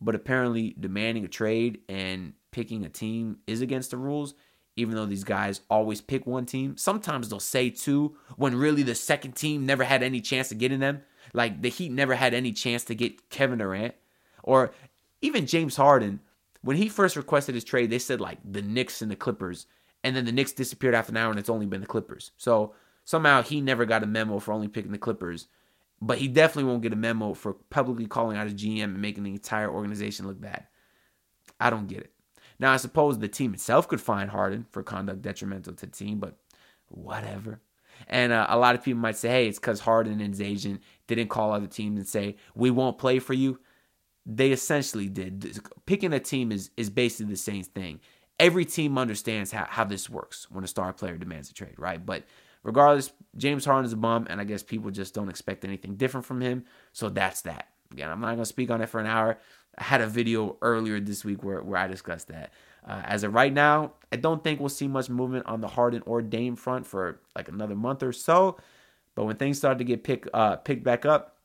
but 0.00 0.14
apparently 0.14 0.74
demanding 0.78 1.24
a 1.24 1.28
trade 1.28 1.80
and 1.88 2.32
picking 2.50 2.84
a 2.84 2.88
team 2.88 3.38
is 3.46 3.60
against 3.60 3.90
the 3.90 3.96
rules. 3.96 4.34
Even 4.76 4.94
though 4.94 5.06
these 5.06 5.24
guys 5.24 5.60
always 5.68 6.00
pick 6.00 6.26
one 6.26 6.46
team, 6.46 6.76
sometimes 6.76 7.28
they'll 7.28 7.40
say 7.40 7.68
two 7.70 8.16
when 8.36 8.54
really 8.54 8.82
the 8.82 8.94
second 8.94 9.32
team 9.32 9.66
never 9.66 9.84
had 9.84 10.02
any 10.02 10.20
chance 10.20 10.50
of 10.50 10.58
getting 10.58 10.80
them. 10.80 11.02
Like 11.34 11.62
the 11.62 11.68
Heat 11.68 11.92
never 11.92 12.14
had 12.14 12.34
any 12.34 12.52
chance 12.52 12.84
to 12.84 12.94
get 12.94 13.28
Kevin 13.30 13.58
Durant 13.58 13.94
or 14.42 14.72
even 15.20 15.46
James 15.46 15.76
Harden. 15.76 16.20
When 16.62 16.76
he 16.76 16.88
first 16.88 17.16
requested 17.16 17.54
his 17.54 17.64
trade, 17.64 17.90
they 17.90 17.98
said 17.98 18.20
like 18.20 18.38
the 18.44 18.62
Knicks 18.62 19.02
and 19.02 19.10
the 19.10 19.16
Clippers, 19.16 19.66
and 20.04 20.16
then 20.16 20.24
the 20.24 20.32
Knicks 20.32 20.52
disappeared 20.52 20.94
after 20.94 21.10
an 21.10 21.16
hour, 21.16 21.30
and 21.30 21.38
it's 21.38 21.50
only 21.50 21.66
been 21.66 21.80
the 21.80 21.86
Clippers. 21.86 22.30
So 22.38 22.74
somehow 23.04 23.42
he 23.42 23.60
never 23.60 23.84
got 23.84 24.02
a 24.02 24.06
memo 24.06 24.38
for 24.38 24.52
only 24.52 24.68
picking 24.68 24.92
the 24.92 24.98
Clippers 24.98 25.48
but 26.02 26.18
he 26.18 26.26
definitely 26.26 26.68
won't 26.68 26.82
get 26.82 26.92
a 26.92 26.96
memo 26.96 27.32
for 27.32 27.54
publicly 27.70 28.06
calling 28.06 28.36
out 28.36 28.48
his 28.48 28.60
GM 28.60 28.82
and 28.82 29.00
making 29.00 29.22
the 29.22 29.30
entire 29.30 29.70
organization 29.70 30.26
look 30.26 30.40
bad. 30.40 30.66
I 31.60 31.70
don't 31.70 31.86
get 31.86 32.00
it. 32.00 32.12
Now, 32.62 32.72
I 32.72 32.76
suppose 32.76 33.18
the 33.18 33.26
team 33.26 33.54
itself 33.54 33.88
could 33.88 34.00
fine 34.00 34.28
Harden 34.28 34.66
for 34.70 34.84
conduct 34.84 35.20
detrimental 35.20 35.72
to 35.72 35.86
the 35.86 35.90
team, 35.90 36.20
but 36.20 36.36
whatever. 36.86 37.60
And 38.06 38.32
uh, 38.32 38.46
a 38.48 38.56
lot 38.56 38.76
of 38.76 38.84
people 38.84 39.00
might 39.00 39.16
say, 39.16 39.30
hey, 39.30 39.48
it's 39.48 39.58
because 39.58 39.80
Harden 39.80 40.20
and 40.20 40.32
his 40.32 40.40
agent 40.40 40.80
didn't 41.08 41.26
call 41.26 41.52
other 41.52 41.66
teams 41.66 41.98
and 41.98 42.06
say, 42.06 42.36
we 42.54 42.70
won't 42.70 42.98
play 42.98 43.18
for 43.18 43.32
you. 43.32 43.58
They 44.24 44.52
essentially 44.52 45.08
did. 45.08 45.58
Picking 45.86 46.12
a 46.12 46.20
team 46.20 46.52
is, 46.52 46.70
is 46.76 46.88
basically 46.88 47.32
the 47.32 47.36
same 47.36 47.64
thing. 47.64 47.98
Every 48.38 48.64
team 48.64 48.96
understands 48.96 49.50
how, 49.50 49.66
how 49.68 49.82
this 49.82 50.08
works 50.08 50.48
when 50.48 50.62
a 50.62 50.68
star 50.68 50.92
player 50.92 51.16
demands 51.16 51.50
a 51.50 51.54
trade, 51.54 51.74
right? 51.78 52.06
But 52.06 52.22
regardless, 52.62 53.12
James 53.36 53.64
Harden 53.64 53.86
is 53.86 53.92
a 53.92 53.96
bum, 53.96 54.28
and 54.30 54.40
I 54.40 54.44
guess 54.44 54.62
people 54.62 54.92
just 54.92 55.14
don't 55.14 55.28
expect 55.28 55.64
anything 55.64 55.96
different 55.96 56.26
from 56.26 56.40
him. 56.40 56.64
So 56.92 57.08
that's 57.08 57.40
that. 57.40 57.70
Again, 57.90 58.08
I'm 58.08 58.20
not 58.20 58.28
going 58.28 58.38
to 58.38 58.46
speak 58.46 58.70
on 58.70 58.80
it 58.80 58.88
for 58.88 59.00
an 59.00 59.06
hour. 59.06 59.38
I 59.78 59.84
had 59.84 60.00
a 60.00 60.06
video 60.06 60.56
earlier 60.62 61.00
this 61.00 61.24
week 61.24 61.42
where, 61.42 61.62
where 61.62 61.78
I 61.78 61.86
discussed 61.86 62.28
that. 62.28 62.52
Uh, 62.86 63.00
as 63.04 63.22
of 63.22 63.32
right 63.32 63.52
now, 63.52 63.92
I 64.10 64.16
don't 64.16 64.42
think 64.42 64.60
we'll 64.60 64.68
see 64.68 64.88
much 64.88 65.08
movement 65.08 65.46
on 65.46 65.60
the 65.60 65.68
Harden 65.68 66.02
or 66.04 66.20
Dame 66.20 66.56
front 66.56 66.86
for 66.86 67.20
like 67.34 67.48
another 67.48 67.74
month 67.76 68.02
or 68.02 68.12
so. 68.12 68.58
But 69.14 69.24
when 69.24 69.36
things 69.36 69.58
start 69.58 69.78
to 69.78 69.84
get 69.84 70.04
pick, 70.04 70.26
uh, 70.34 70.56
picked 70.56 70.82
back 70.82 71.06
up, 71.06 71.36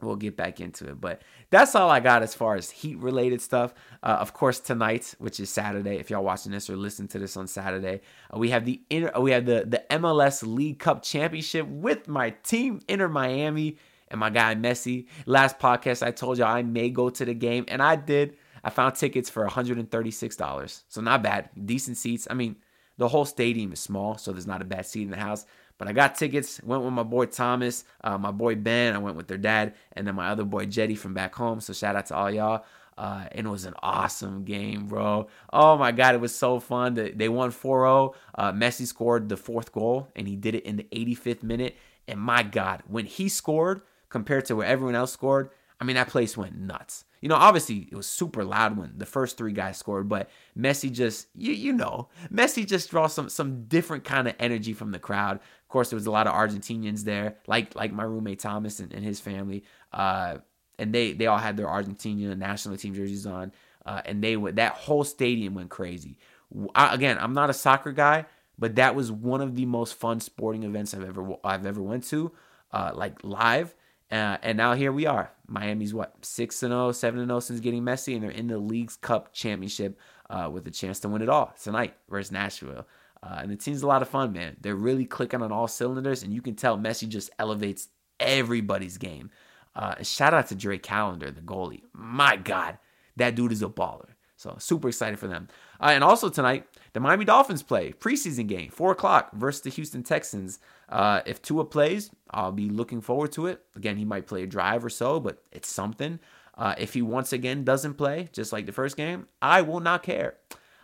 we'll 0.00 0.16
get 0.16 0.36
back 0.36 0.60
into 0.60 0.88
it. 0.88 1.00
But 1.00 1.22
that's 1.50 1.74
all 1.74 1.90
I 1.90 2.00
got 2.00 2.22
as 2.22 2.34
far 2.34 2.54
as 2.56 2.70
heat 2.70 2.98
related 2.98 3.40
stuff. 3.42 3.74
Uh, 4.02 4.16
of 4.20 4.32
course, 4.32 4.60
tonight, 4.60 5.14
which 5.18 5.40
is 5.40 5.50
Saturday, 5.50 5.96
if 5.96 6.10
y'all 6.10 6.24
watching 6.24 6.52
this 6.52 6.70
or 6.70 6.76
listen 6.76 7.08
to 7.08 7.18
this 7.18 7.36
on 7.36 7.46
Saturday, 7.46 8.00
uh, 8.34 8.38
we 8.38 8.50
have 8.50 8.64
the 8.64 8.80
inter- 8.90 9.20
we 9.20 9.32
have 9.32 9.46
the 9.46 9.64
the 9.66 9.84
MLS 9.90 10.42
League 10.46 10.78
Cup 10.78 11.02
Championship 11.02 11.66
with 11.66 12.08
my 12.08 12.30
team 12.30 12.80
Inter 12.88 13.08
Miami 13.08 13.76
and 14.10 14.20
my 14.20 14.30
guy 14.30 14.54
Messi. 14.54 15.06
Last 15.26 15.58
podcast, 15.58 16.06
I 16.06 16.10
told 16.10 16.38
y'all 16.38 16.48
I 16.48 16.62
may 16.62 16.90
go 16.90 17.10
to 17.10 17.24
the 17.24 17.34
game, 17.34 17.64
and 17.68 17.82
I 17.82 17.96
did. 17.96 18.36
I 18.62 18.70
found 18.70 18.94
tickets 18.94 19.30
for 19.30 19.46
$136, 19.46 20.82
so 20.88 21.00
not 21.00 21.22
bad, 21.22 21.48
decent 21.64 21.96
seats. 21.96 22.26
I 22.30 22.34
mean, 22.34 22.56
the 22.98 23.08
whole 23.08 23.24
stadium 23.24 23.72
is 23.72 23.80
small, 23.80 24.18
so 24.18 24.32
there's 24.32 24.46
not 24.46 24.60
a 24.60 24.66
bad 24.66 24.84
seat 24.84 25.02
in 25.02 25.10
the 25.10 25.16
house. 25.16 25.46
But 25.78 25.88
I 25.88 25.92
got 25.92 26.14
tickets, 26.14 26.62
went 26.62 26.82
with 26.82 26.92
my 26.92 27.02
boy 27.02 27.24
Thomas, 27.24 27.84
uh, 28.04 28.18
my 28.18 28.32
boy 28.32 28.54
Ben. 28.56 28.94
I 28.94 28.98
went 28.98 29.16
with 29.16 29.28
their 29.28 29.38
dad, 29.38 29.74
and 29.94 30.06
then 30.06 30.14
my 30.14 30.28
other 30.28 30.44
boy 30.44 30.66
Jetty 30.66 30.94
from 30.94 31.14
back 31.14 31.34
home. 31.34 31.60
So 31.60 31.72
shout 31.72 31.96
out 31.96 32.04
to 32.06 32.14
all 32.14 32.30
y'all. 32.30 32.64
Uh, 32.98 33.24
and 33.32 33.46
it 33.46 33.50
was 33.50 33.64
an 33.64 33.72
awesome 33.82 34.44
game, 34.44 34.86
bro. 34.86 35.26
Oh 35.50 35.78
my 35.78 35.90
God, 35.90 36.14
it 36.14 36.20
was 36.20 36.34
so 36.34 36.60
fun. 36.60 37.12
They 37.14 37.30
won 37.30 37.50
4 37.50 37.80
0. 37.80 38.14
Uh, 38.34 38.52
Messi 38.52 38.86
scored 38.86 39.30
the 39.30 39.38
fourth 39.38 39.72
goal, 39.72 40.08
and 40.14 40.28
he 40.28 40.36
did 40.36 40.54
it 40.54 40.66
in 40.66 40.76
the 40.76 40.86
85th 40.92 41.42
minute. 41.42 41.78
And 42.06 42.20
my 42.20 42.42
God, 42.42 42.82
when 42.86 43.06
he 43.06 43.30
scored 43.30 43.80
compared 44.10 44.44
to 44.46 44.56
where 44.56 44.66
everyone 44.66 44.94
else 44.94 45.12
scored, 45.12 45.50
I 45.80 45.84
mean, 45.84 45.96
that 45.96 46.08
place 46.08 46.36
went 46.36 46.58
nuts. 46.58 47.04
You 47.22 47.28
know, 47.28 47.36
obviously 47.36 47.88
it 47.90 47.94
was 47.94 48.06
super 48.06 48.44
loud 48.44 48.76
when 48.76 48.92
the 48.96 49.06
first 49.06 49.38
three 49.38 49.52
guys 49.52 49.78
scored, 49.78 50.08
but 50.08 50.28
Messi 50.58 50.92
just 50.92 51.28
you 51.34 51.52
you 51.52 51.72
know, 51.72 52.08
Messi 52.32 52.66
just 52.66 52.90
draws 52.90 53.14
some 53.14 53.28
some 53.28 53.64
different 53.64 54.04
kind 54.04 54.28
of 54.28 54.34
energy 54.38 54.72
from 54.72 54.90
the 54.90 54.98
crowd. 54.98 55.36
Of 55.36 55.68
course, 55.68 55.90
there 55.90 55.96
was 55.96 56.06
a 56.06 56.10
lot 56.10 56.26
of 56.26 56.34
Argentinians 56.34 57.04
there, 57.04 57.36
like 57.46 57.74
like 57.74 57.92
my 57.92 58.04
roommate 58.04 58.40
Thomas 58.40 58.80
and, 58.80 58.92
and 58.92 59.04
his 59.04 59.20
family. 59.20 59.64
Uh, 59.92 60.38
and 60.78 60.94
they 60.94 61.12
they 61.12 61.26
all 61.26 61.38
had 61.38 61.56
their 61.56 61.68
Argentina 61.68 62.34
national 62.34 62.76
team 62.76 62.94
jerseys 62.94 63.26
on, 63.26 63.52
uh, 63.84 64.00
and 64.04 64.24
they 64.24 64.36
went 64.36 64.56
that 64.56 64.72
whole 64.72 65.04
stadium 65.04 65.54
went 65.54 65.70
crazy. 65.70 66.16
I, 66.74 66.94
again, 66.94 67.18
I'm 67.20 67.34
not 67.34 67.50
a 67.50 67.54
soccer 67.54 67.92
guy, 67.92 68.26
but 68.58 68.76
that 68.76 68.94
was 68.94 69.12
one 69.12 69.40
of 69.40 69.54
the 69.56 69.66
most 69.66 69.94
fun 69.94 70.20
sporting 70.20 70.64
events 70.64 70.94
I've 70.94 71.04
ever 71.04 71.36
I've 71.44 71.66
ever 71.66 71.82
went 71.82 72.04
to, 72.08 72.32
uh, 72.72 72.92
like 72.94 73.22
live. 73.22 73.74
Uh, 74.10 74.36
and 74.42 74.56
now 74.56 74.74
here 74.74 74.92
we 74.92 75.06
are. 75.06 75.30
Miami's 75.46 75.94
what 75.94 76.14
six 76.24 76.62
and 76.62 76.72
0, 76.72 76.92
7 76.92 77.20
and 77.20 77.28
0 77.28 77.40
since 77.40 77.60
getting 77.60 77.82
Messi, 77.82 78.14
and 78.14 78.22
they're 78.22 78.30
in 78.30 78.48
the 78.48 78.58
Leagues 78.58 78.96
Cup 78.96 79.32
championship 79.32 79.98
uh, 80.28 80.48
with 80.52 80.66
a 80.66 80.70
chance 80.70 81.00
to 81.00 81.08
win 81.08 81.22
it 81.22 81.28
all 81.28 81.54
tonight 81.62 81.94
versus 82.08 82.32
Nashville. 82.32 82.86
Uh, 83.22 83.38
and 83.42 83.50
the 83.50 83.56
team's 83.56 83.82
a 83.82 83.86
lot 83.86 84.02
of 84.02 84.08
fun, 84.08 84.32
man. 84.32 84.56
They're 84.60 84.74
really 84.74 85.04
clicking 85.04 85.42
on 85.42 85.52
all 85.52 85.68
cylinders, 85.68 86.22
and 86.22 86.32
you 86.32 86.40
can 86.40 86.54
tell 86.54 86.78
Messi 86.78 87.06
just 87.06 87.30
elevates 87.38 87.88
everybody's 88.18 88.98
game. 88.98 89.30
Uh, 89.74 90.02
shout 90.02 90.34
out 90.34 90.48
to 90.48 90.54
Drake 90.54 90.82
Callender, 90.82 91.30
the 91.30 91.40
goalie. 91.40 91.82
My 91.92 92.36
God, 92.36 92.78
that 93.16 93.34
dude 93.34 93.52
is 93.52 93.62
a 93.62 93.68
baller. 93.68 94.10
So 94.36 94.56
super 94.58 94.88
excited 94.88 95.18
for 95.18 95.26
them. 95.26 95.48
Uh, 95.78 95.90
and 95.90 96.02
also 96.02 96.30
tonight, 96.30 96.66
the 96.94 97.00
Miami 97.00 97.26
Dolphins 97.26 97.62
play 97.62 97.92
preseason 97.92 98.46
game, 98.46 98.70
four 98.70 98.90
o'clock 98.90 99.32
versus 99.34 99.60
the 99.60 99.70
Houston 99.70 100.02
Texans. 100.02 100.58
Uh, 100.90 101.22
if 101.24 101.40
Tua 101.40 101.64
plays, 101.64 102.10
I'll 102.30 102.52
be 102.52 102.68
looking 102.68 103.00
forward 103.00 103.32
to 103.32 103.46
it. 103.46 103.62
Again, 103.76 103.96
he 103.96 104.04
might 104.04 104.26
play 104.26 104.42
a 104.42 104.46
drive 104.46 104.84
or 104.84 104.90
so, 104.90 105.20
but 105.20 105.42
it's 105.52 105.70
something. 105.70 106.18
Uh, 106.58 106.74
if 106.76 106.94
he 106.94 107.00
once 107.00 107.32
again 107.32 107.64
doesn't 107.64 107.94
play, 107.94 108.28
just 108.32 108.52
like 108.52 108.66
the 108.66 108.72
first 108.72 108.96
game, 108.96 109.26
I 109.40 109.62
will 109.62 109.80
not 109.80 110.02
care. 110.02 110.34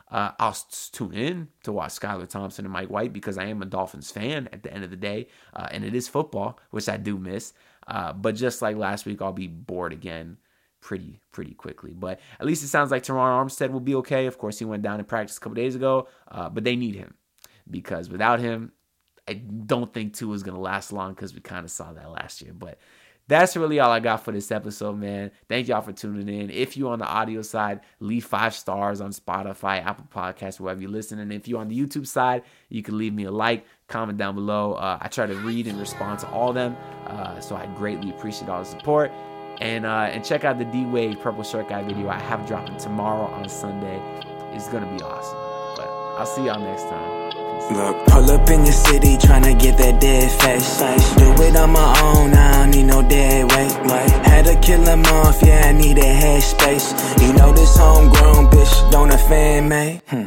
Uh, 0.09 0.31
I'll 0.39 0.57
tune 0.93 1.15
in 1.15 1.49
to 1.65 1.73
watch 1.73 1.91
Skylar 1.91 2.29
Thompson 2.29 2.65
and 2.65 2.73
Mike 2.73 2.89
White 2.89 3.13
because 3.13 3.37
I 3.37 3.47
am 3.47 3.61
a 3.61 3.67
Dolphins 3.67 4.13
fan 4.13 4.49
at 4.53 4.63
the 4.63 4.73
end 4.73 4.85
of 4.85 4.91
the 4.91 4.97
day, 4.97 5.27
uh, 5.53 5.67
and 5.71 5.85
it 5.85 5.95
is 5.95 6.07
football, 6.07 6.61
which 6.71 6.89
I 6.89 6.97
do 6.97 7.19
miss. 7.19 7.53
Uh, 7.89 8.13
but 8.13 8.37
just 8.37 8.63
like 8.63 8.77
last 8.77 9.05
week, 9.07 9.21
I'll 9.21 9.33
be 9.33 9.49
bored 9.49 9.93
again 9.93 10.39
pretty 10.81 11.21
pretty 11.33 11.55
quickly. 11.55 11.93
But 11.93 12.21
at 12.39 12.47
least 12.47 12.63
it 12.63 12.69
sounds 12.69 12.93
like 12.93 13.03
Terron 13.03 13.45
Armstead 13.45 13.71
will 13.71 13.81
be 13.81 13.97
okay. 13.97 14.27
Of 14.27 14.39
course, 14.39 14.59
he 14.59 14.65
went 14.65 14.85
down 14.85 15.01
in 15.01 15.07
practice 15.07 15.37
a 15.37 15.41
couple 15.41 15.57
days 15.57 15.75
ago, 15.75 16.09
uh, 16.31 16.49
but 16.49 16.63
they 16.63 16.77
need 16.77 16.95
him 16.95 17.15
because 17.69 18.09
without 18.09 18.39
him, 18.39 18.73
I 19.29 19.35
don't 19.35 19.93
think 19.93 20.15
Tua 20.15 20.35
is 20.35 20.43
gonna 20.43 20.61
last 20.61 20.93
long 20.93 21.15
because 21.15 21.35
we 21.35 21.41
kind 21.41 21.65
of 21.65 21.71
saw 21.71 21.93
that 21.93 22.11
last 22.11 22.43
year. 22.43 22.53
But 22.53 22.79
that's 23.29 23.57
really 23.57 23.81
all 23.81 23.91
I 23.91 24.01
got 24.01 24.25
for 24.25 24.31
this 24.31 24.53
episode, 24.53 24.99
man. 24.99 25.33
Thank 25.49 25.67
y'all 25.69 25.81
for 25.81 25.93
tuning 25.93 26.29
in. 26.29 26.51
If 26.51 26.77
you're 26.77 26.93
on 26.93 27.01
the 27.01 27.07
audio 27.07 27.43
side, 27.43 27.81
leave 27.99 28.25
five 28.25 28.55
stars 28.55 29.01
on 29.01 29.11
Spotify, 29.11 29.85
Apple 29.85 30.07
Podcasts, 30.15 30.61
wherever 30.61 30.81
you 30.81 30.89
listen. 30.89 31.19
And 31.19 31.33
if 31.33 31.49
you're 31.49 31.61
on 31.61 31.69
the 31.69 31.79
YouTube 31.79 32.07
side, 32.07 32.43
you 32.69 32.83
can 32.83 32.97
leave 32.97 33.13
me 33.13 33.25
a 33.25 33.31
like, 33.31 33.67
comment 33.89 34.17
down 34.17 34.37
below. 34.37 34.75
Uh, 34.75 34.99
I 35.01 35.09
try 35.09 35.27
to 35.27 35.35
read 35.35 35.67
and 35.67 35.79
respond 35.81 36.21
to 36.21 36.29
all 36.29 36.51
of 36.51 36.55
them, 36.55 36.77
uh, 37.07 37.41
so 37.41 37.57
I 37.57 37.67
greatly 37.77 38.11
appreciate 38.11 38.49
all 38.49 38.61
the 38.61 38.65
support. 38.65 39.11
And 39.61 39.87
uh, 39.87 40.11
and 40.13 40.25
check 40.25 40.45
out 40.45 40.59
the 40.59 40.67
D 40.67 40.85
Wade 40.85 41.19
Purple 41.21 41.43
Shirt 41.43 41.69
Guy 41.69 41.83
video 41.83 42.09
I 42.09 42.21
have 42.21 42.47
dropping 42.47 42.77
tomorrow 42.77 43.25
on 43.25 43.49
Sunday. 43.49 44.01
It's 44.53 44.69
gonna 44.69 44.95
be 44.95 45.03
awesome. 45.03 45.39
But 45.77 45.89
I'll 46.19 46.27
see 46.27 46.45
y'all 46.45 46.61
next 46.61 46.83
time. 46.83 47.26
Look, 47.71 48.07
pull 48.07 48.31
up 48.31 48.49
in 48.49 48.63
the 48.63 48.71
city 48.71 49.17
tryna 49.17 49.59
get 49.59 49.77
that 49.79 50.01
dead 50.01 50.31
face. 50.41 50.79
Do 51.17 51.43
it 51.43 51.57
on 51.57 51.73
my 51.73 52.01
own, 52.01 52.33
I 52.33 52.53
don't 52.59 52.71
need 52.71 52.85
no 52.85 53.03
dead 53.03 53.51
weight. 53.51 53.73
Had 54.25 54.45
to 54.47 54.55
kill 54.61 54.85
him 54.87 55.05
off, 55.07 55.43
yeah, 55.43 55.67
I 55.67 55.73
need 55.73 55.99
a 55.99 56.05
head 56.05 56.43
space. 56.43 56.93
You 57.21 57.33
know 57.33 57.53
this 57.53 57.77
homegrown 57.77 58.47
bitch, 58.53 58.91
don't 58.93 59.11
offend 59.13 59.69
me. 59.69 60.01
Hmm. 60.07 60.27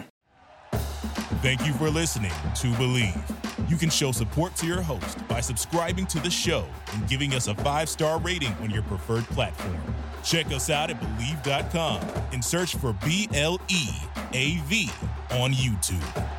Thank 1.41 1.65
you 1.65 1.71
for 1.73 1.89
listening 1.89 2.33
to 2.55 2.67
Bleav. 2.73 3.69
You 3.69 3.77
can 3.77 3.89
show 3.89 4.11
support 4.11 4.55
to 4.57 4.67
your 4.67 4.81
host 4.81 5.25
by 5.29 5.39
subscribing 5.39 6.07
to 6.07 6.19
the 6.19 6.29
show 6.29 6.65
and 6.93 7.07
giving 7.07 7.33
us 7.33 7.47
a 7.47 7.55
five 7.55 7.87
star 7.87 8.19
rating 8.19 8.53
on 8.61 8.69
your 8.69 8.83
preferred 8.83 9.23
platform. 9.25 9.77
Check 10.23 10.47
us 10.47 10.69
out 10.69 10.89
at 10.89 10.99
Bleav.com 10.99 12.01
and 12.33 12.43
search 12.43 12.75
for 12.75 12.91
B 13.05 13.29
L 13.33 13.61
E 13.69 13.87
A 14.33 14.57
V 14.65 14.89
on 15.31 15.53
YouTube. 15.53 16.38